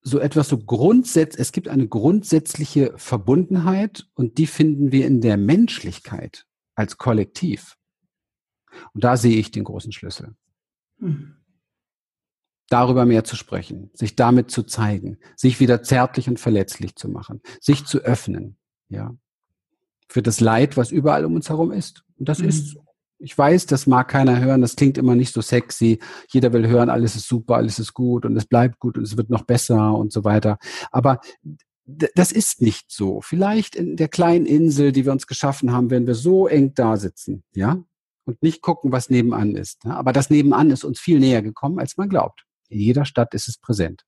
[0.00, 5.36] so etwas so grundsätzlich, es gibt eine grundsätzliche Verbundenheit und die finden wir in der
[5.36, 6.46] Menschlichkeit
[6.76, 7.76] als Kollektiv.
[8.94, 10.36] Und da sehe ich den großen Schlüssel.
[10.98, 11.35] Mhm
[12.68, 17.40] darüber mehr zu sprechen, sich damit zu zeigen, sich wieder zärtlich und verletzlich zu machen,
[17.60, 18.56] sich zu öffnen,
[18.88, 19.14] ja,
[20.08, 22.04] für das Leid, was überall um uns herum ist.
[22.18, 22.48] Und das mhm.
[22.48, 22.82] ist so.
[23.18, 26.00] Ich weiß, das mag keiner hören, das klingt immer nicht so sexy.
[26.28, 29.16] Jeder will hören, alles ist super, alles ist gut und es bleibt gut und es
[29.16, 30.58] wird noch besser und so weiter.
[30.90, 31.20] Aber
[31.86, 33.20] das ist nicht so.
[33.22, 36.98] Vielleicht in der kleinen Insel, die wir uns geschaffen haben, wenn wir so eng da
[36.98, 37.82] sitzen, ja,
[38.24, 39.86] und nicht gucken, was nebenan ist.
[39.86, 42.45] Aber das nebenan ist uns viel näher gekommen, als man glaubt.
[42.68, 44.02] In jeder Stadt ist es präsent.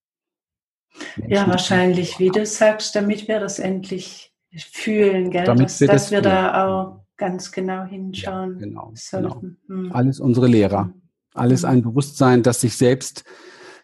[1.16, 5.44] Menschen ja, wahrscheinlich, wie du sagst, damit wir das endlich fühlen, gell?
[5.44, 8.54] Damit dass, wir, dass wir da auch ganz genau hinschauen.
[8.54, 9.42] Ja, genau, genau.
[9.66, 9.92] Hm.
[9.92, 10.92] Alles unsere Lehrer.
[11.34, 11.70] Alles hm.
[11.70, 13.24] ein Bewusstsein, das sich selbst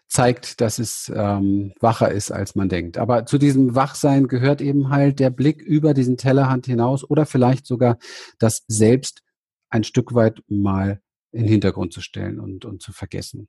[0.07, 2.97] zeigt, dass es ähm, wacher ist, als man denkt.
[2.97, 7.65] Aber zu diesem Wachsein gehört eben halt der Blick über diesen Tellerhand hinaus oder vielleicht
[7.65, 7.97] sogar
[8.37, 9.23] das Selbst
[9.69, 13.47] ein Stück weit mal in den Hintergrund zu stellen und, und zu vergessen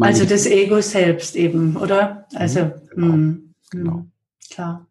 [0.00, 2.26] also das Ego selbst eben, oder?
[2.32, 3.06] Mhm, also, genau.
[3.06, 3.36] Mh,
[3.70, 3.92] genau.
[3.92, 4.06] Mh,
[4.52, 4.86] klar.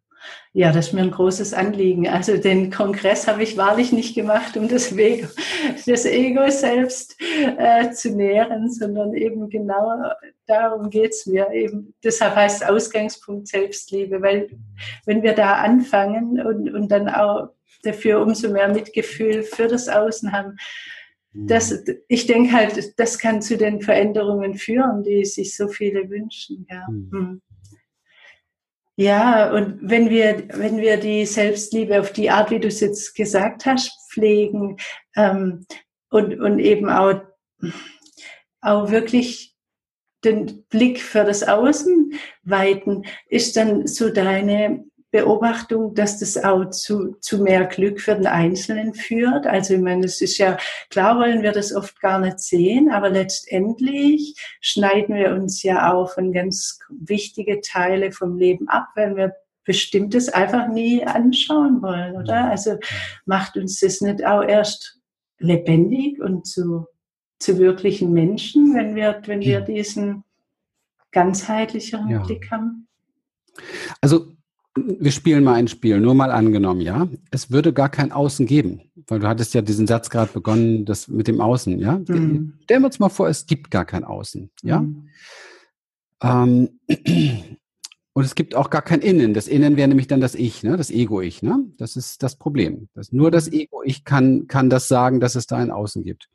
[0.54, 2.08] Ja, das ist mir ein großes Anliegen.
[2.08, 5.28] Also den Kongress habe ich wahrlich nicht gemacht, um das, Ego,
[5.86, 7.16] das Ego selbst
[7.58, 10.12] äh, zu nähren, sondern eben genau
[10.48, 11.52] darum geht es mir.
[11.52, 14.50] Eben, deshalb heißt Ausgangspunkt Selbstliebe, weil
[15.06, 17.50] wenn wir da anfangen und, und dann auch
[17.84, 20.56] dafür umso mehr Mitgefühl für das Außen haben,
[21.36, 21.98] das, mhm.
[22.08, 26.66] ich denke halt, das kann zu den Veränderungen führen, die sich so viele wünschen.
[26.70, 26.88] Ja.
[26.90, 27.10] Mhm.
[27.12, 27.42] mhm.
[28.98, 33.14] Ja, und wenn wir, wenn wir die Selbstliebe auf die Art, wie du es jetzt
[33.14, 34.78] gesagt hast, pflegen
[35.18, 35.66] ähm,
[36.10, 37.22] und, und eben auch,
[38.62, 39.54] auch wirklich
[40.24, 47.16] den Blick für das Außen weiten, ist dann so deine Beobachtung, dass das auch zu,
[47.22, 49.48] zu mehr Glück für den Einzelnen führt.
[49.48, 50.58] Also ich meine, es ist ja,
[50.90, 56.12] klar wollen wir das oft gar nicht sehen, aber letztendlich schneiden wir uns ja auch
[56.12, 62.50] von ganz wichtige Teile vom Leben ab, wenn wir Bestimmtes einfach nie anschauen wollen, oder?
[62.50, 62.78] Also
[63.26, 65.00] macht uns das nicht auch erst
[65.40, 66.88] lebendig und zu,
[67.40, 70.26] zu wirklichen Menschen, wenn wir, wenn wir diesen
[71.12, 72.20] ganzheitlicheren ja.
[72.20, 72.90] Blick haben?
[74.02, 74.35] Also
[74.76, 77.08] wir spielen mal ein Spiel, nur mal angenommen, ja.
[77.32, 81.08] Es würde gar kein Außen geben, weil du hattest ja diesen Satz gerade begonnen, das
[81.08, 82.00] mit dem Außen, ja.
[82.08, 82.56] Mhm.
[82.64, 84.82] Stellen wir uns mal vor, es gibt gar kein Außen, ja.
[84.82, 85.10] Mhm.
[86.22, 86.70] Ähm,
[88.14, 89.34] und es gibt auch gar kein Innen.
[89.34, 90.78] Das Innen wäre nämlich dann das Ich, ne?
[90.78, 91.42] das Ego-Ich.
[91.42, 91.66] Ne?
[91.78, 92.90] Das ist das Problem.
[92.94, 96.30] Das, nur das Ego-Ich kann, kann das sagen, dass es da ein Außen gibt.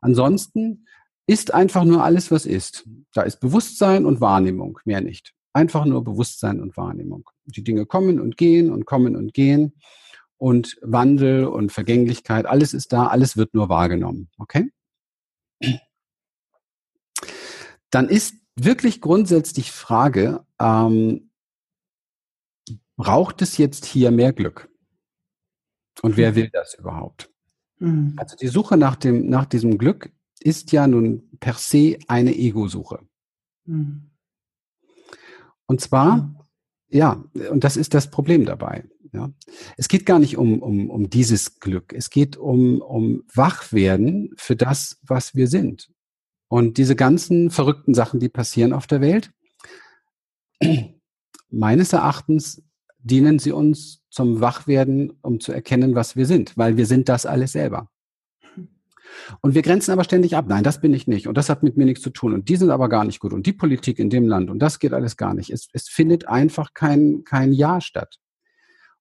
[0.00, 0.86] Ansonsten
[1.26, 2.86] ist einfach nur alles, was ist.
[3.14, 5.34] Da ist Bewusstsein und Wahrnehmung, mehr nicht.
[5.52, 7.28] Einfach nur Bewusstsein und Wahrnehmung.
[7.44, 9.74] Die Dinge kommen und gehen und kommen und gehen
[10.38, 14.28] und Wandel und Vergänglichkeit, alles ist da, alles wird nur wahrgenommen.
[14.38, 14.72] Okay?
[17.90, 21.30] Dann ist wirklich grundsätzlich Frage, ähm,
[22.96, 24.68] braucht es jetzt hier mehr Glück?
[26.02, 27.30] Und wer will das überhaupt?
[27.78, 28.14] Mhm.
[28.16, 30.10] Also die Suche nach, dem, nach diesem Glück
[30.40, 33.00] ist ja nun per se eine Ego-Suche.
[33.64, 34.11] Mhm.
[35.72, 36.34] Und zwar,
[36.90, 38.84] ja, und das ist das Problem dabei.
[39.14, 39.32] Ja.
[39.78, 41.94] Es geht gar nicht um, um, um dieses Glück.
[41.94, 45.90] Es geht um, um Wachwerden für das, was wir sind.
[46.48, 49.32] Und diese ganzen verrückten Sachen, die passieren auf der Welt,
[51.48, 52.62] meines Erachtens
[52.98, 57.24] dienen sie uns zum Wachwerden, um zu erkennen, was wir sind, weil wir sind das
[57.24, 57.88] alles selber.
[59.40, 60.46] Und wir grenzen aber ständig ab.
[60.48, 61.26] Nein, das bin ich nicht.
[61.26, 62.32] Und das hat mit mir nichts zu tun.
[62.32, 63.32] Und die sind aber gar nicht gut.
[63.32, 64.50] Und die Politik in dem Land.
[64.50, 65.50] Und das geht alles gar nicht.
[65.50, 68.18] Es, es findet einfach kein, kein Ja statt.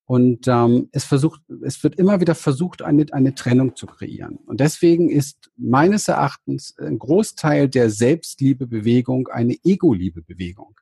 [0.06, 4.40] Und ähm, es versucht, es wird immer wieder versucht, eine, eine Trennung zu kreieren.
[4.46, 10.76] Und deswegen ist meines Erachtens ein Großteil der Selbstliebebewegung eine Ego-Liebe-Bewegung.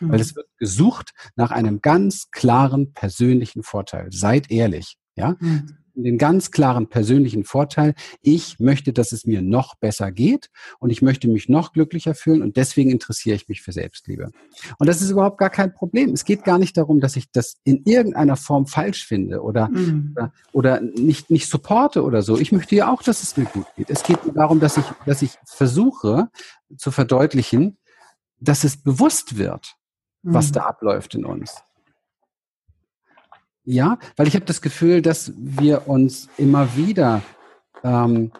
[0.00, 0.12] Mhm.
[0.12, 4.12] Weil es wird gesucht nach einem ganz klaren persönlichen Vorteil.
[4.12, 4.98] Seid ehrlich.
[5.16, 10.50] Ja, mhm den ganz klaren persönlichen Vorteil, ich möchte, dass es mir noch besser geht
[10.78, 14.30] und ich möchte mich noch glücklicher fühlen und deswegen interessiere ich mich für Selbstliebe.
[14.78, 16.12] Und das ist überhaupt gar kein Problem.
[16.12, 20.14] Es geht gar nicht darum, dass ich das in irgendeiner Form falsch finde oder, mhm.
[20.16, 22.38] oder, oder, nicht, nicht supporte oder so.
[22.38, 23.90] Ich möchte ja auch, dass es mir gut geht.
[23.90, 26.28] Es geht nur darum, dass ich, dass ich versuche
[26.76, 27.78] zu verdeutlichen,
[28.38, 29.76] dass es bewusst wird,
[30.22, 30.52] was mhm.
[30.52, 31.62] da abläuft in uns.
[33.68, 37.20] Ja, weil ich habe das Gefühl, dass wir uns immer wieder
[37.82, 38.30] ähm,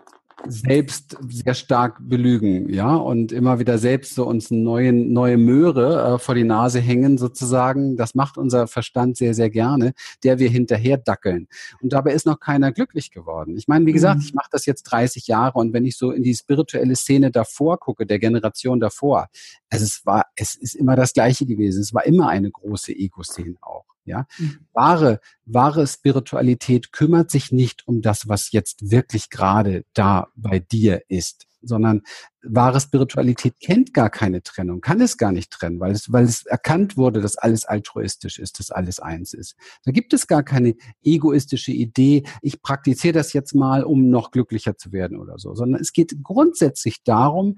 [0.47, 6.19] selbst sehr stark belügen, ja, und immer wieder selbst so uns neue, neue Möhre äh,
[6.21, 7.97] vor die Nase hängen, sozusagen.
[7.97, 11.49] Das macht unser Verstand sehr, sehr gerne, der wir hinterher dackeln.
[11.83, 13.57] Und dabei ist noch keiner glücklich geworden.
[13.57, 14.27] Ich meine, wie gesagt, mhm.
[14.27, 17.81] ich mache das jetzt 30 Jahre und wenn ich so in die spirituelle Szene davor
[17.81, 19.27] gucke, der Generation davor,
[19.71, 21.81] also es war, es ist immer das Gleiche gewesen.
[21.81, 23.96] Es war immer eine große Ego-Szene auch.
[24.07, 24.59] Ja, mhm.
[24.73, 31.03] wahre, wahre Spiritualität kümmert sich nicht um das, was jetzt wirklich gerade da bei dir
[31.09, 32.03] ist, sondern
[32.43, 36.47] wahre Spiritualität kennt gar keine Trennung, kann es gar nicht trennen, weil es, weil es
[36.47, 39.57] erkannt wurde, dass alles altruistisch ist, dass alles eins ist.
[39.85, 44.77] Da gibt es gar keine egoistische Idee, ich praktiziere das jetzt mal, um noch glücklicher
[44.77, 47.57] zu werden oder so, sondern es geht grundsätzlich darum,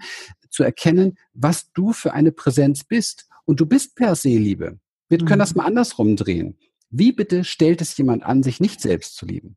[0.50, 3.28] zu erkennen, was du für eine Präsenz bist.
[3.44, 4.78] Und du bist per se Liebe.
[5.08, 5.58] Wir können das mhm.
[5.58, 6.58] mal andersrum drehen.
[6.90, 9.56] Wie bitte stellt es jemand an, sich nicht selbst zu lieben?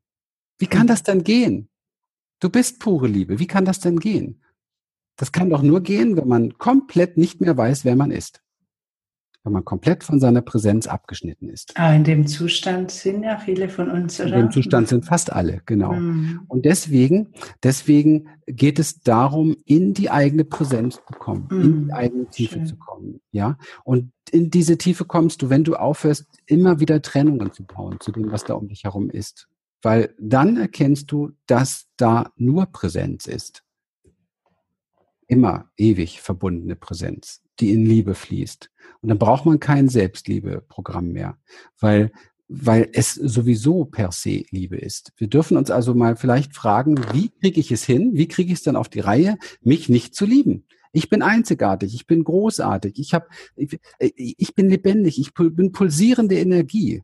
[0.57, 1.69] Wie kann das denn gehen?
[2.39, 3.39] Du bist pure Liebe.
[3.39, 4.43] Wie kann das denn gehen?
[5.15, 8.41] Das kann doch nur gehen, wenn man komplett nicht mehr weiß, wer man ist
[9.43, 11.73] wenn man komplett von seiner Präsenz abgeschnitten ist.
[11.75, 14.35] Ah, in dem Zustand sind ja viele von uns, oder?
[14.35, 15.93] In dem Zustand sind fast alle, genau.
[15.93, 16.41] Mhm.
[16.47, 21.61] Und deswegen, deswegen geht es darum, in die eigene Präsenz zu kommen, mhm.
[21.61, 22.65] in die eigene Tiefe Schön.
[22.67, 23.57] zu kommen, ja.
[23.83, 28.11] Und in diese Tiefe kommst du, wenn du aufhörst, immer wieder Trennungen zu bauen zu
[28.11, 29.47] dem, was da um dich herum ist.
[29.81, 33.63] Weil dann erkennst du, dass da nur Präsenz ist.
[35.25, 38.69] Immer ewig verbundene Präsenz die in Liebe fließt.
[39.01, 41.37] Und dann braucht man kein Selbstliebeprogramm mehr,
[41.79, 42.11] weil
[42.53, 45.13] weil es sowieso per se Liebe ist.
[45.15, 48.59] Wir dürfen uns also mal vielleicht fragen, wie kriege ich es hin, wie kriege ich
[48.59, 50.65] es dann auf die Reihe, mich nicht zu lieben?
[50.91, 56.35] Ich bin einzigartig, ich bin großartig, ich, hab, ich, ich bin lebendig, ich bin pulsierende
[56.35, 57.03] Energie.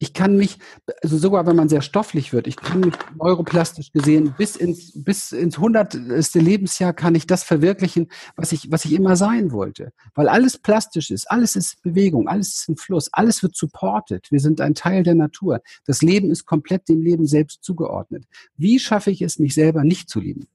[0.00, 0.58] Ich kann mich,
[1.02, 5.32] also sogar wenn man sehr stofflich wird, ich kann mich neuroplastisch gesehen bis ins, bis
[5.32, 9.92] ins hundertste Lebensjahr kann ich das verwirklichen, was ich, was ich immer sein wollte.
[10.14, 14.30] Weil alles plastisch ist, alles ist Bewegung, alles ist ein Fluss, alles wird supported.
[14.30, 15.60] Wir sind ein Teil der Natur.
[15.84, 18.24] Das Leben ist komplett dem Leben selbst zugeordnet.
[18.56, 20.46] Wie schaffe ich es, mich selber nicht zu lieben?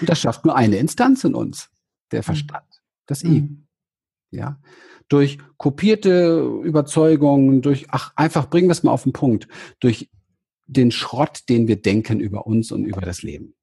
[0.00, 1.68] Und das schafft nur eine Instanz in uns,
[2.10, 2.24] der mhm.
[2.24, 3.42] Verstand, das Ich.
[3.42, 3.66] Mhm.
[4.32, 4.58] Ja,
[5.08, 9.46] durch kopierte Überzeugungen, durch, ach, einfach bringen wir es mal auf den Punkt,
[9.78, 10.10] durch
[10.66, 13.54] den Schrott, den wir denken über uns und über das Leben.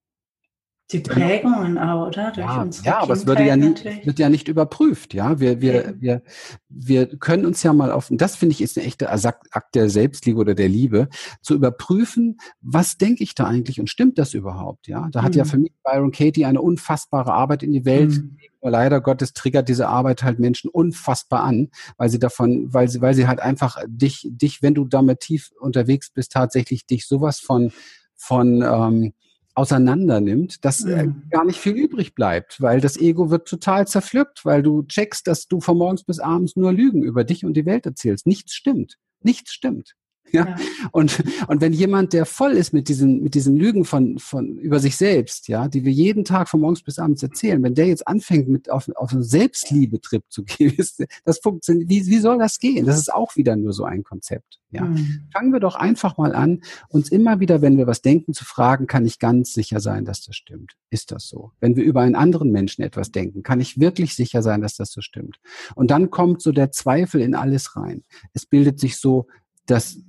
[0.91, 2.31] Die Prägungen auch, oder?
[2.31, 5.39] Durch ja, ja aber es würde ja nicht, wird ja nicht überprüft, ja.
[5.39, 6.23] Wir, wir, wir,
[6.67, 9.89] wir können uns ja mal auf, und das finde ich ist eine echte Akt der
[9.91, 11.07] Selbstliebe oder der Liebe,
[11.43, 15.09] zu überprüfen, was denke ich da eigentlich und stimmt das überhaupt, ja.
[15.11, 15.37] Da hat mhm.
[15.37, 18.37] ja für mich Byron Katie eine unfassbare Arbeit in die Welt mhm.
[18.61, 23.13] leider Gottes triggert diese Arbeit halt Menschen unfassbar an, weil sie davon, weil sie, weil
[23.13, 27.71] sie halt einfach dich, dich, wenn du damit tief unterwegs bist, tatsächlich dich sowas von,
[28.15, 29.13] von, ähm,
[29.59, 31.23] auseinander nimmt, dass mhm.
[31.29, 35.47] gar nicht viel übrig bleibt, weil das Ego wird total zerpflückt, weil du checkst, dass
[35.47, 38.25] du von morgens bis abends nur Lügen über dich und die Welt erzählst.
[38.25, 38.97] Nichts stimmt.
[39.21, 39.95] Nichts stimmt.
[40.31, 40.47] Ja?
[40.47, 40.55] ja?
[40.91, 44.79] Und, und wenn jemand, der voll ist mit diesen, mit diesen Lügen von, von, über
[44.79, 48.07] sich selbst, ja, die wir jeden Tag von morgens bis abends erzählen, wenn der jetzt
[48.07, 50.75] anfängt, mit auf, auf einen Selbstliebe-Trip zu gehen,
[51.25, 52.85] das funktioniert, wie, wie soll das gehen?
[52.85, 54.59] Das ist auch wieder nur so ein Konzept.
[54.71, 54.85] Ja.
[54.85, 55.27] Mhm.
[55.33, 58.85] Fangen wir doch einfach mal an, uns immer wieder, wenn wir was denken, zu fragen,
[58.85, 60.73] kann ich ganz sicher sein, dass das stimmt?
[60.91, 61.51] Ist das so?
[61.59, 64.91] Wenn wir über einen anderen Menschen etwas denken, kann ich wirklich sicher sein, dass das
[64.91, 65.39] so stimmt?
[65.73, 68.03] Und dann kommt so der Zweifel in alles rein.
[68.33, 69.25] Es bildet sich so
[69.65, 69.99] das,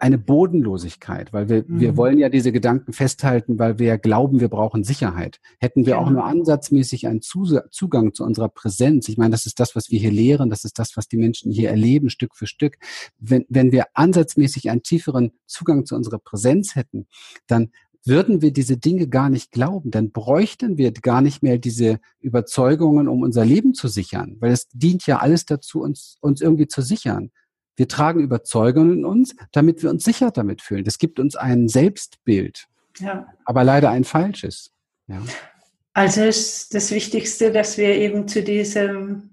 [0.00, 1.80] eine Bodenlosigkeit, weil wir, mhm.
[1.80, 5.40] wir wollen ja diese Gedanken festhalten, weil wir ja glauben, wir brauchen Sicherheit.
[5.58, 5.98] Hätten wir ja.
[5.98, 6.20] auch genau.
[6.20, 10.12] nur ansatzmäßig einen Zugang zu unserer Präsenz, ich meine, das ist das, was wir hier
[10.12, 12.78] lehren, das ist das, was die Menschen hier erleben, Stück für Stück.
[13.18, 17.06] Wenn, wenn wir ansatzmäßig einen tieferen Zugang zu unserer Präsenz hätten,
[17.46, 17.70] dann
[18.04, 23.08] würden wir diese Dinge gar nicht glauben, dann bräuchten wir gar nicht mehr diese Überzeugungen,
[23.08, 26.82] um unser Leben zu sichern, weil es dient ja alles dazu, uns, uns irgendwie zu
[26.82, 27.30] sichern.
[27.80, 30.84] Wir tragen Überzeugungen in uns, damit wir uns sicher damit fühlen.
[30.84, 32.68] Das gibt uns ein Selbstbild,
[32.98, 33.26] ja.
[33.46, 34.70] aber leider ein falsches.
[35.06, 35.22] Ja.
[35.94, 39.30] Also ist das Wichtigste, dass wir eben zu diesem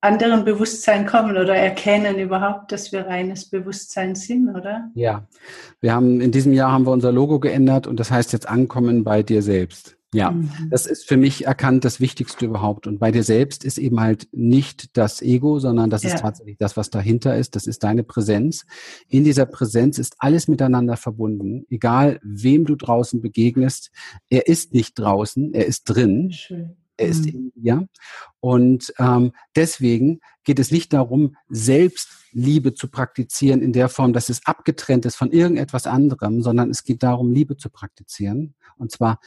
[0.00, 4.90] anderen Bewusstsein kommen oder erkennen überhaupt, dass wir reines Bewusstsein sind, oder?
[4.94, 5.28] Ja,
[5.82, 9.04] wir haben in diesem Jahr haben wir unser Logo geändert und das heißt jetzt ankommen
[9.04, 9.98] bei dir selbst.
[10.12, 10.50] Ja, mhm.
[10.70, 12.88] das ist für mich erkannt das Wichtigste überhaupt.
[12.88, 16.14] Und bei dir selbst ist eben halt nicht das Ego, sondern das ja.
[16.14, 17.54] ist tatsächlich das, was dahinter ist.
[17.54, 18.66] Das ist deine Präsenz.
[19.08, 21.64] In dieser Präsenz ist alles miteinander verbunden.
[21.70, 23.92] Egal, wem du draußen begegnest,
[24.28, 26.32] er ist nicht draußen, er ist drin.
[26.32, 26.76] Schön.
[26.96, 27.28] Er ist mhm.
[27.28, 27.88] in dir.
[28.40, 34.44] Und ähm, deswegen geht es nicht darum, Selbstliebe zu praktizieren in der Form, dass es
[34.44, 38.54] abgetrennt ist von irgendetwas anderem, sondern es geht darum, Liebe zu praktizieren.
[38.76, 39.20] Und zwar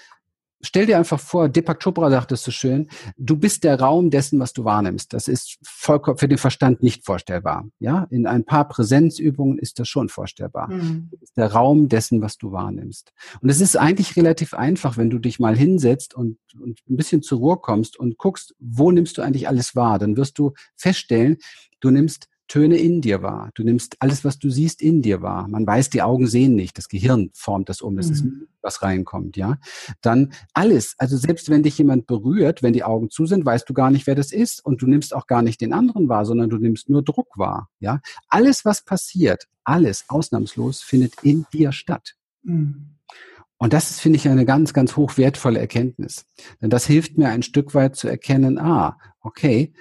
[0.63, 4.39] stell dir einfach vor, Deepak Chopra sagt es so schön, du bist der Raum dessen,
[4.39, 5.13] was du wahrnimmst.
[5.13, 7.67] Das ist vollkommen für den Verstand nicht vorstellbar.
[7.79, 10.69] Ja, in ein paar Präsenzübungen ist das schon vorstellbar.
[10.69, 11.11] Mhm.
[11.35, 13.13] Der Raum dessen, was du wahrnimmst.
[13.41, 17.21] Und es ist eigentlich relativ einfach, wenn du dich mal hinsetzt und, und ein bisschen
[17.21, 19.99] zur Ruhe kommst und guckst, wo nimmst du eigentlich alles wahr?
[19.99, 21.37] Dann wirst du feststellen,
[21.81, 23.51] du nimmst Töne in dir wahr.
[23.55, 25.47] Du nimmst alles, was du siehst, in dir wahr.
[25.47, 26.77] Man weiß, die Augen sehen nicht.
[26.77, 27.95] Das Gehirn formt das um.
[27.95, 28.13] Das mhm.
[28.13, 28.23] ist
[28.61, 29.57] was reinkommt, ja.
[30.01, 30.95] Dann alles.
[30.97, 34.07] Also selbst wenn dich jemand berührt, wenn die Augen zu sind, weißt du gar nicht,
[34.07, 34.63] wer das ist.
[34.63, 37.69] Und du nimmst auch gar nicht den anderen wahr, sondern du nimmst nur Druck wahr,
[37.79, 38.01] ja.
[38.27, 42.15] Alles, was passiert, alles ausnahmslos findet in dir statt.
[42.43, 42.93] Mhm.
[43.57, 46.25] Und das ist, finde ich, eine ganz, ganz hochwertvolle Erkenntnis.
[46.61, 49.71] Denn das hilft mir ein Stück weit zu erkennen, ah, okay,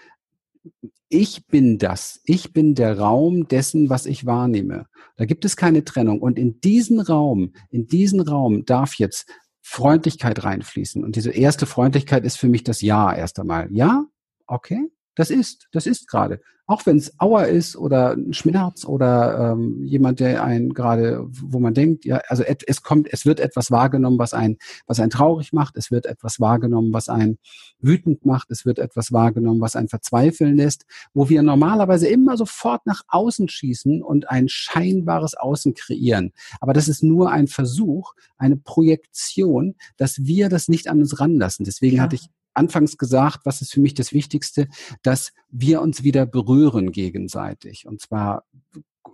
[1.09, 2.21] ich bin das.
[2.25, 4.87] Ich bin der Raum dessen, was ich wahrnehme.
[5.17, 6.21] Da gibt es keine Trennung.
[6.21, 9.27] Und in diesen Raum, in diesen Raum darf jetzt
[9.61, 11.05] Freundlichkeit reinfließen.
[11.05, 13.69] Und diese erste Freundlichkeit ist für mich das Ja erst einmal.
[13.71, 14.07] Ja,
[14.47, 16.41] okay, das ist, das ist gerade.
[16.67, 21.59] Auch wenn es Auer ist oder ein Schmerz oder ähm, jemand, der einen gerade, wo
[21.59, 25.11] man denkt, ja, also et, es kommt, es wird etwas wahrgenommen, was einen, was einen
[25.11, 27.39] traurig macht, es wird etwas wahrgenommen, was einen
[27.81, 32.87] wütend macht, es wird etwas wahrgenommen, was einen verzweifeln lässt, wo wir normalerweise immer sofort
[32.87, 36.33] nach außen schießen und ein scheinbares Außen kreieren.
[36.61, 41.65] Aber das ist nur ein Versuch, eine Projektion, dass wir das nicht an uns ranlassen.
[41.65, 42.05] Deswegen ja.
[42.05, 44.69] hatte ich anfangs gesagt, was ist für mich das Wichtigste,
[45.03, 47.87] dass wir uns wieder berühren gegenseitig.
[47.87, 48.45] Und zwar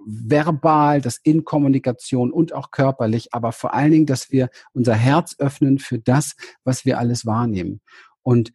[0.04, 5.36] verbal, das in Kommunikation und auch körperlich, aber vor allen Dingen, dass wir unser Herz
[5.38, 6.34] öffnen für das,
[6.64, 7.80] was wir alles wahrnehmen.
[8.22, 8.52] Und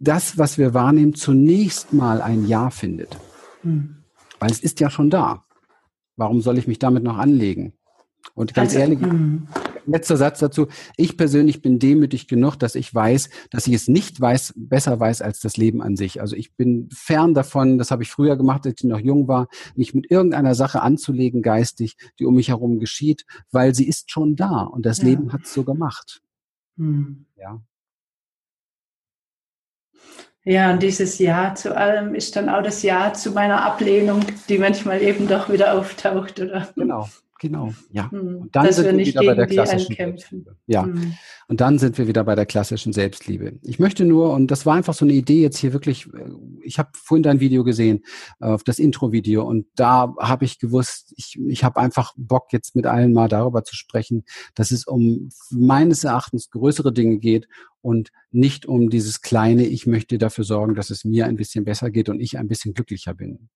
[0.00, 3.16] das, was wir wahrnehmen, zunächst mal ein Ja findet.
[3.62, 3.96] Mhm.
[4.40, 5.44] Weil es ist ja schon da.
[6.16, 7.74] Warum soll ich mich damit noch anlegen?
[8.34, 9.42] Und ganz also, ehrlich, mh.
[9.86, 10.68] Letzter Satz dazu.
[10.96, 15.22] Ich persönlich bin demütig genug, dass ich weiß, dass ich es nicht weiß, besser weiß
[15.22, 16.20] als das Leben an sich.
[16.20, 19.48] Also ich bin fern davon, das habe ich früher gemacht, als ich noch jung war,
[19.74, 24.36] mich mit irgendeiner Sache anzulegen, geistig, die um mich herum geschieht, weil sie ist schon
[24.36, 25.04] da und das ja.
[25.04, 26.22] Leben hat es so gemacht.
[26.76, 27.26] Hm.
[27.36, 27.60] Ja.
[30.46, 34.58] Ja, und dieses Ja zu allem ist dann auch das Ja zu meiner Ablehnung, die
[34.58, 36.68] manchmal eben doch wieder auftaucht, oder?
[36.76, 37.08] Genau,
[37.44, 38.10] Genau, ja.
[38.10, 40.56] Hm, und dann sind wir, wir wieder bei der klassischen Selbstliebe.
[40.66, 40.84] Ja.
[40.84, 41.12] Hm.
[41.46, 43.58] Und dann sind wir wieder bei der klassischen Selbstliebe.
[43.60, 46.30] Ich möchte nur, und das war einfach so eine Idee jetzt hier wirklich, äh,
[46.62, 48.02] ich habe vorhin dein Video gesehen,
[48.40, 52.86] auf das Intro-Video, und da habe ich gewusst, ich, ich habe einfach Bock, jetzt mit
[52.86, 54.24] allen mal darüber zu sprechen,
[54.54, 57.46] dass es um meines Erachtens größere Dinge geht
[57.82, 61.90] und nicht um dieses kleine, ich möchte dafür sorgen, dass es mir ein bisschen besser
[61.90, 63.50] geht und ich ein bisschen glücklicher bin.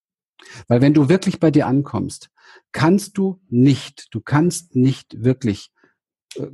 [0.66, 2.30] Weil wenn du wirklich bei dir ankommst,
[2.72, 5.70] kannst du nicht, du kannst nicht wirklich
[6.36, 6.46] äh,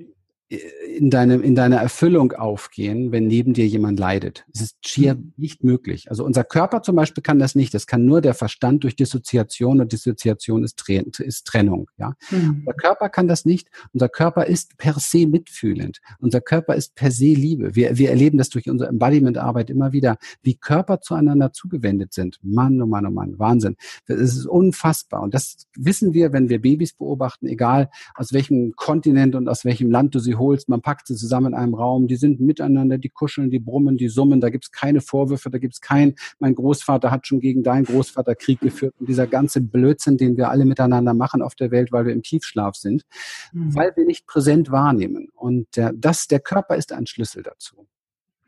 [0.49, 4.45] in, deinem, in deiner Erfüllung aufgehen, wenn neben dir jemand leidet.
[4.53, 5.33] Es ist schier mhm.
[5.37, 6.11] nicht möglich.
[6.11, 7.73] Also unser Körper zum Beispiel kann das nicht.
[7.73, 10.79] Das kann nur der Verstand durch Dissoziation und Dissoziation ist,
[11.21, 11.91] ist Trennung.
[11.97, 12.15] Ja?
[12.31, 12.59] Mhm.
[12.61, 13.69] Unser Körper kann das nicht.
[13.93, 16.01] Unser Körper ist per se mitfühlend.
[16.19, 17.75] Unser Körper ist per se Liebe.
[17.75, 22.39] Wir, wir erleben das durch unsere Embodiment-Arbeit immer wieder, wie Körper zueinander zugewendet sind.
[22.43, 23.77] Mann, oh Mann, oh Mann, Wahnsinn.
[24.07, 25.23] Das ist unfassbar.
[25.23, 29.91] Und das wissen wir, wenn wir Babys beobachten, egal aus welchem Kontinent und aus welchem
[29.91, 33.09] Land du sie holst, man packt sie zusammen in einem Raum, die sind miteinander, die
[33.09, 37.27] kuscheln, die brummen, die summen, da gibt's keine Vorwürfe, da gibt's kein, mein Großvater hat
[37.27, 41.43] schon gegen deinen Großvater Krieg geführt und dieser ganze Blödsinn, den wir alle miteinander machen
[41.43, 43.05] auf der Welt, weil wir im Tiefschlaf sind,
[43.53, 43.75] mhm.
[43.75, 45.29] weil wir nicht präsent wahrnehmen.
[45.35, 47.87] Und der, das, der Körper ist ein Schlüssel dazu.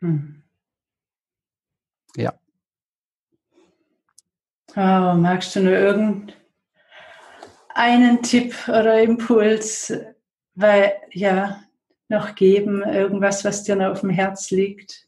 [0.00, 0.42] Mhm.
[2.16, 2.32] Ja.
[4.74, 6.34] Oh, magst du nur irgendeinen
[8.22, 9.92] Tipp oder Impuls,
[10.54, 11.62] weil, ja,
[12.08, 15.05] noch geben, irgendwas, was dir noch auf dem Herz liegt?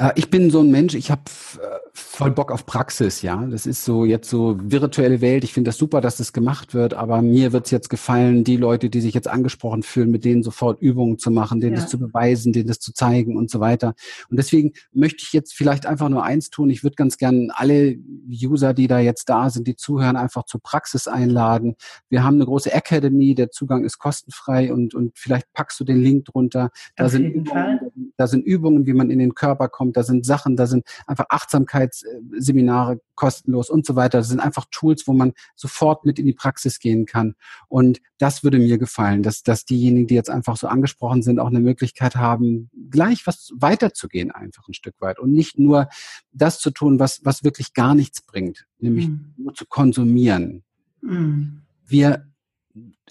[0.00, 1.22] Äh, ich bin so ein Mensch, ich habe
[1.62, 3.46] äh, voll Bock auf Praxis, ja.
[3.46, 5.44] Das ist so jetzt so virtuelle Welt.
[5.44, 8.56] Ich finde das super, dass das gemacht wird, aber mir wird es jetzt gefallen, die
[8.56, 11.80] Leute, die sich jetzt angesprochen fühlen, mit denen sofort Übungen zu machen, denen ja.
[11.82, 13.94] das zu beweisen, denen das zu zeigen und so weiter.
[14.30, 16.70] Und deswegen möchte ich jetzt vielleicht einfach nur eins tun.
[16.70, 17.96] Ich würde ganz gern alle
[18.30, 21.76] User, die da jetzt da sind, die zuhören, einfach zur Praxis einladen.
[22.08, 26.00] Wir haben eine große Academy, der Zugang ist kostenfrei und, und vielleicht packst du den
[26.00, 26.70] Link drunter.
[26.96, 30.56] Da sind, Übungen, da sind Übungen, wie man in den Körper kommt, da sind Sachen,
[30.56, 34.18] da sind einfach Achtsamkeitsseminare kostenlos und so weiter.
[34.18, 37.34] Das sind einfach Tools, wo man sofort mit in die Praxis gehen kann.
[37.68, 41.48] Und das würde mir gefallen, dass, dass diejenigen, die jetzt einfach so angesprochen sind, auch
[41.48, 45.88] eine Möglichkeit haben, gleich was weiterzugehen, einfach ein Stück weit und nicht nur
[46.32, 49.34] das zu tun, was, was wirklich gar nichts bringt, nämlich mhm.
[49.36, 50.62] nur zu konsumieren.
[51.02, 51.62] Mhm.
[51.86, 52.29] Wir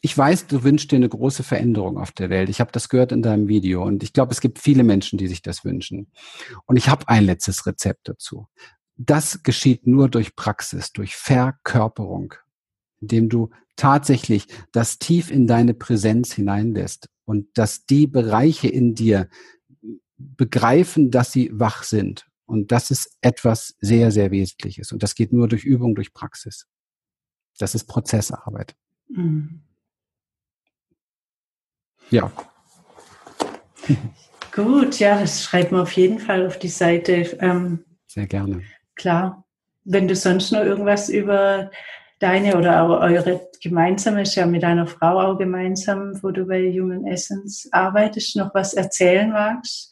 [0.02, 2.50] ich weiß, du wünschst dir eine große Veränderung auf der Welt.
[2.50, 5.28] Ich habe das gehört in deinem Video und ich glaube, es gibt viele Menschen, die
[5.28, 6.12] sich das wünschen.
[6.66, 8.48] Und ich habe ein letztes Rezept dazu.
[8.96, 12.34] Das geschieht nur durch Praxis, durch Verkörperung,
[13.02, 19.30] indem du tatsächlich das tief in deine Präsenz hineinlässt und dass die Bereiche in dir
[20.18, 22.28] begreifen, dass sie wach sind.
[22.46, 24.92] Und das ist etwas sehr, sehr Wesentliches.
[24.92, 26.68] Und das geht nur durch Übung, durch Praxis.
[27.58, 28.76] Das ist Prozessarbeit.
[29.10, 29.62] Mhm.
[32.10, 32.32] Ja.
[34.52, 37.38] Gut, ja, das schreibt man auf jeden Fall auf die Seite.
[37.40, 38.64] Ähm, Sehr gerne.
[38.96, 39.46] Klar.
[39.84, 41.72] Wenn du sonst noch irgendwas über
[42.20, 46.72] deine oder auch eure gemeinsame, ist ja mit deiner Frau auch gemeinsam, wo du bei
[46.72, 49.92] Human Essence arbeitest, noch was erzählen magst,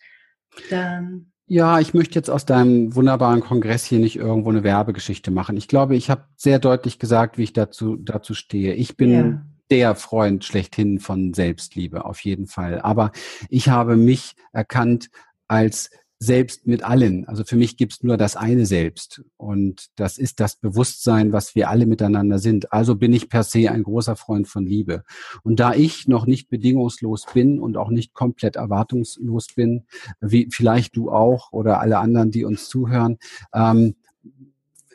[0.69, 1.31] dann.
[1.49, 5.55] Ja, ich möchte jetzt aus deinem wunderbaren Kongress hier nicht irgendwo eine Werbegeschichte machen.
[5.55, 8.73] Ich glaube, ich habe sehr deutlich gesagt, wie ich dazu, dazu stehe.
[8.73, 12.81] Ich bin ja der Freund schlechthin von Selbstliebe, auf jeden Fall.
[12.81, 13.11] Aber
[13.49, 15.09] ich habe mich erkannt
[15.47, 15.89] als
[16.19, 17.27] selbst mit allen.
[17.27, 19.23] Also für mich gibt's nur das eine Selbst.
[19.37, 22.73] Und das ist das Bewusstsein, was wir alle miteinander sind.
[22.73, 25.03] Also bin ich per se ein großer Freund von Liebe.
[25.43, 29.85] Und da ich noch nicht bedingungslos bin und auch nicht komplett erwartungslos bin,
[30.19, 33.17] wie vielleicht du auch oder alle anderen, die uns zuhören,
[33.53, 33.95] ähm,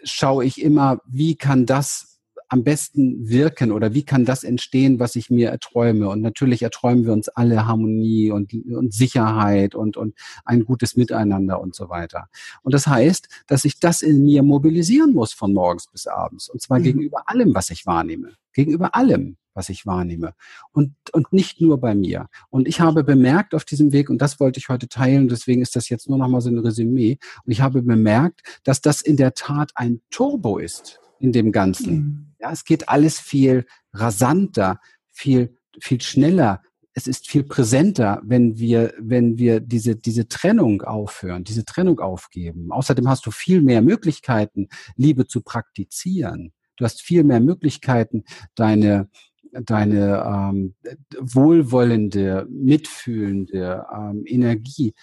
[0.05, 2.11] schaue ich immer, wie kann das
[2.53, 6.11] am besten wirken oder wie kann das entstehen, was ich mir erträume?
[6.11, 11.62] Und natürlich erträumen wir uns alle Harmonie und, und Sicherheit und, und ein gutes Miteinander
[11.62, 12.28] und so weiter.
[12.62, 16.50] Und das heißt, dass ich das in mir mobilisieren muss von morgens bis abends.
[16.50, 16.82] Und zwar mhm.
[16.82, 18.34] gegenüber allem, was ich wahrnehme.
[18.53, 20.32] Gegenüber allem was ich wahrnehme.
[20.72, 22.28] Und, und nicht nur bei mir.
[22.48, 25.76] Und ich habe bemerkt auf diesem Weg, und das wollte ich heute teilen, deswegen ist
[25.76, 29.18] das jetzt nur noch mal so ein Resümee, und ich habe bemerkt, dass das in
[29.18, 31.95] der Tat ein Turbo ist in dem Ganzen.
[31.95, 32.27] Mhm.
[32.41, 34.81] Ja, es geht alles viel rasanter,
[35.12, 36.61] viel, viel schneller.
[36.95, 42.70] Es ist viel präsenter, wenn wir, wenn wir diese, diese Trennung aufhören, diese Trennung aufgeben.
[42.70, 46.53] Außerdem hast du viel mehr Möglichkeiten, Liebe zu praktizieren.
[46.77, 48.25] Du hast viel mehr Möglichkeiten,
[48.57, 49.09] deine,
[49.53, 50.75] deine ähm,
[51.18, 54.95] wohlwollende, mitfühlende ähm, Energie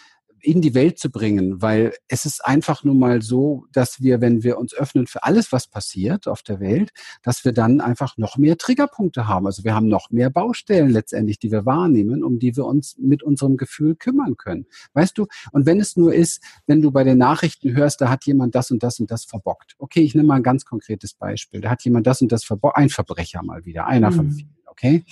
[0.42, 4.44] in die Welt zu bringen, weil es ist einfach nun mal so, dass wir, wenn
[4.44, 6.92] wir uns öffnen für alles, was passiert auf der Welt,
[7.24, 9.46] dass wir dann einfach noch mehr Triggerpunkte haben.
[9.46, 13.24] Also wir haben noch mehr Baustellen letztendlich, die wir wahrnehmen, um die wir uns mit
[13.24, 14.66] unserem Gefühl kümmern können.
[14.94, 15.28] Weißt du?
[15.52, 18.72] Und wenn es nur ist, wenn du bei den Nachrichten hörst, da hat jemand das
[18.72, 19.76] und das und das verbockt.
[19.78, 21.62] Okay, ich nehme mal ein ganz konkretes Beispiel.
[21.62, 22.78] Da hat jemand das und das verbockt.
[22.78, 24.16] Ein Verbrecher mal wieder, einer mhm.
[24.16, 24.59] von vielen.
[24.80, 25.04] Okay.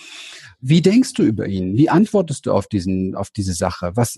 [0.62, 1.76] Wie denkst du über ihn?
[1.76, 3.92] Wie antwortest du auf diesen, auf diese Sache?
[3.96, 4.18] Was,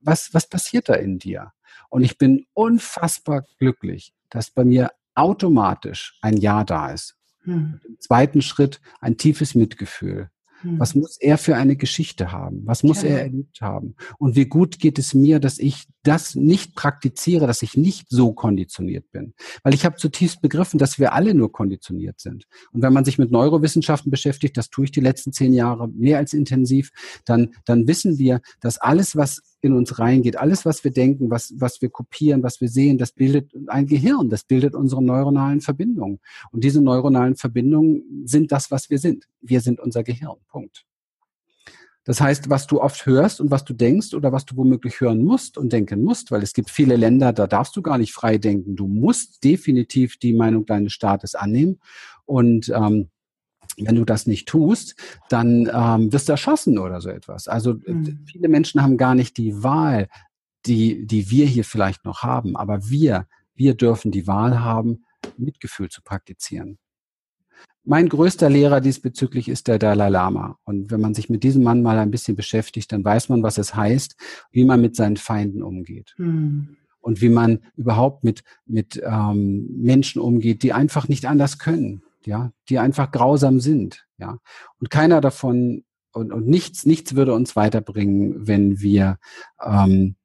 [0.00, 1.52] was, was passiert da in dir?
[1.90, 7.14] Und ich bin unfassbar glücklich, dass bei mir automatisch ein Ja da ist.
[7.42, 7.78] Hm.
[7.86, 10.30] Im zweiten Schritt ein tiefes Mitgefühl.
[10.62, 10.80] Hm.
[10.80, 12.62] Was muss er für eine Geschichte haben?
[12.64, 13.10] Was muss ja.
[13.10, 13.96] er erlebt haben?
[14.18, 18.32] Und wie gut geht es mir, dass ich das nicht praktiziere, dass ich nicht so
[18.32, 19.34] konditioniert bin?
[19.62, 22.44] Weil ich habe zutiefst begriffen, dass wir alle nur konditioniert sind.
[22.72, 26.18] Und wenn man sich mit Neurowissenschaften beschäftigt, das tue ich die letzten zehn Jahre mehr
[26.18, 26.90] als intensiv,
[27.24, 30.36] dann, dann wissen wir, dass alles, was in uns reingeht.
[30.36, 34.28] Alles, was wir denken, was, was wir kopieren, was wir sehen, das bildet ein Gehirn,
[34.28, 36.20] das bildet unsere neuronalen Verbindungen.
[36.52, 39.24] Und diese neuronalen Verbindungen sind das, was wir sind.
[39.40, 40.36] Wir sind unser Gehirn.
[40.48, 40.84] Punkt.
[42.04, 45.24] Das heißt, was du oft hörst und was du denkst oder was du womöglich hören
[45.24, 48.36] musst und denken musst, weil es gibt viele Länder, da darfst du gar nicht frei
[48.36, 48.76] denken.
[48.76, 51.80] Du musst definitiv die Meinung deines Staates annehmen.
[52.26, 53.08] Und ähm,
[53.78, 54.96] wenn du das nicht tust,
[55.30, 57.48] dann ähm, wirst du erschossen oder so etwas.
[57.48, 58.20] Also mhm.
[58.30, 60.08] viele Menschen haben gar nicht die Wahl,
[60.66, 62.54] die, die wir hier vielleicht noch haben.
[62.54, 65.04] Aber wir, wir dürfen die Wahl haben,
[65.38, 66.78] Mitgefühl zu praktizieren.
[67.84, 70.58] Mein größter Lehrer diesbezüglich ist der Dalai Lama.
[70.64, 73.58] Und wenn man sich mit diesem Mann mal ein bisschen beschäftigt, dann weiß man, was
[73.58, 74.16] es heißt,
[74.50, 76.14] wie man mit seinen Feinden umgeht.
[76.16, 76.76] Mhm.
[77.00, 82.52] Und wie man überhaupt mit, mit ähm, Menschen umgeht, die einfach nicht anders können ja,
[82.68, 84.38] die einfach grausam sind, ja.
[84.80, 89.18] Und keiner davon und, und nichts, nichts würde uns weiterbringen, wenn wir
[89.62, 90.16] ähm,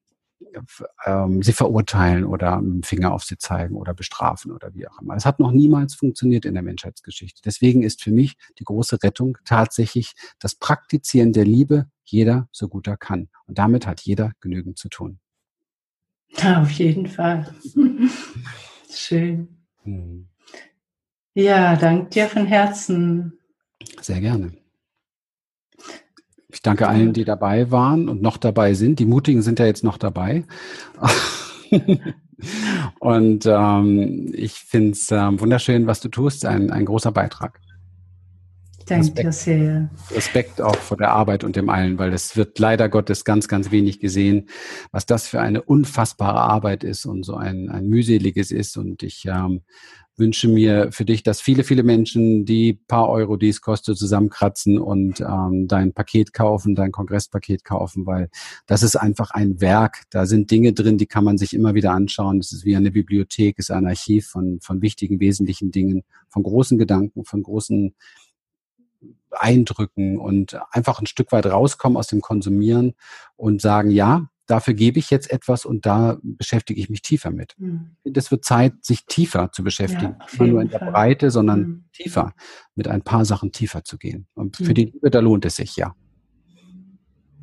[1.05, 5.01] ähm, sie verurteilen oder mit dem Finger auf sie zeigen oder bestrafen oder wie auch
[5.01, 5.15] immer.
[5.15, 7.41] Es hat noch niemals funktioniert in der Menschheitsgeschichte.
[7.43, 12.87] Deswegen ist für mich die große Rettung tatsächlich das Praktizieren der Liebe, jeder so gut
[12.87, 13.29] er kann.
[13.45, 15.19] Und damit hat jeder genügend zu tun.
[16.43, 17.53] Auf jeden Fall.
[18.91, 19.47] Schön.
[19.83, 20.27] Hm.
[21.33, 23.39] Ja, danke dir von Herzen.
[24.01, 24.58] Sehr gerne.
[26.51, 28.99] Ich danke allen, die dabei waren und noch dabei sind.
[28.99, 30.45] Die Mutigen sind ja jetzt noch dabei.
[32.99, 36.45] und ähm, ich finde es ähm, wunderschön, was du tust.
[36.45, 37.59] Ein, ein großer Beitrag.
[38.89, 39.89] Danke dir sehr.
[40.11, 43.71] Respekt auch vor der Arbeit und dem allen, weil es wird leider Gottes ganz, ganz
[43.71, 44.49] wenig gesehen,
[44.91, 48.77] was das für eine unfassbare Arbeit ist und so ein, ein mühseliges ist.
[48.77, 49.61] Und ich ähm,
[50.19, 54.77] wünsche mir für dich, dass viele, viele Menschen die paar Euro, die es kostet, zusammenkratzen
[54.77, 58.29] und ähm, dein Paket kaufen, dein Kongresspaket kaufen, weil
[58.67, 60.03] das ist einfach ein Werk.
[60.09, 62.39] Da sind Dinge drin, die kann man sich immer wieder anschauen.
[62.39, 66.77] Das ist wie eine Bibliothek, ist ein Archiv von, von wichtigen, wesentlichen Dingen, von großen
[66.77, 67.95] Gedanken, von großen
[69.31, 72.93] Eindrücken und einfach ein Stück weit rauskommen aus dem Konsumieren
[73.35, 77.55] und sagen, ja, dafür gebe ich jetzt etwas und da beschäftige ich mich tiefer mit.
[77.57, 77.91] Mhm.
[78.03, 80.15] Das wird Zeit, sich tiefer zu beschäftigen.
[80.19, 80.91] Ja, Nicht nur in der Fall.
[80.91, 81.83] Breite, sondern mhm.
[81.93, 82.33] tiefer,
[82.75, 84.27] mit ein paar Sachen tiefer zu gehen.
[84.33, 84.73] Und für mhm.
[84.73, 85.95] die Liebe, da lohnt es sich, ja.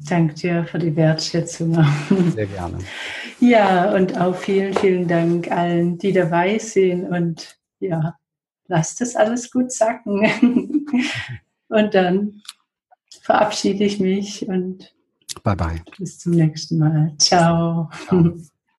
[0.08, 1.74] Danke dir für die Wertschätzung.
[2.34, 2.78] Sehr gerne.
[3.40, 7.06] Ja, und auch vielen, vielen Dank allen, die dabei sind.
[7.08, 8.14] Und ja,
[8.66, 10.86] lasst es alles gut sacken.
[11.68, 12.42] und dann
[13.22, 14.92] verabschiede ich mich und
[15.42, 15.82] Bye bye.
[15.98, 17.14] Bis zum nächsten Mal.
[17.18, 17.90] Ciao.
[18.06, 18.32] Ciao.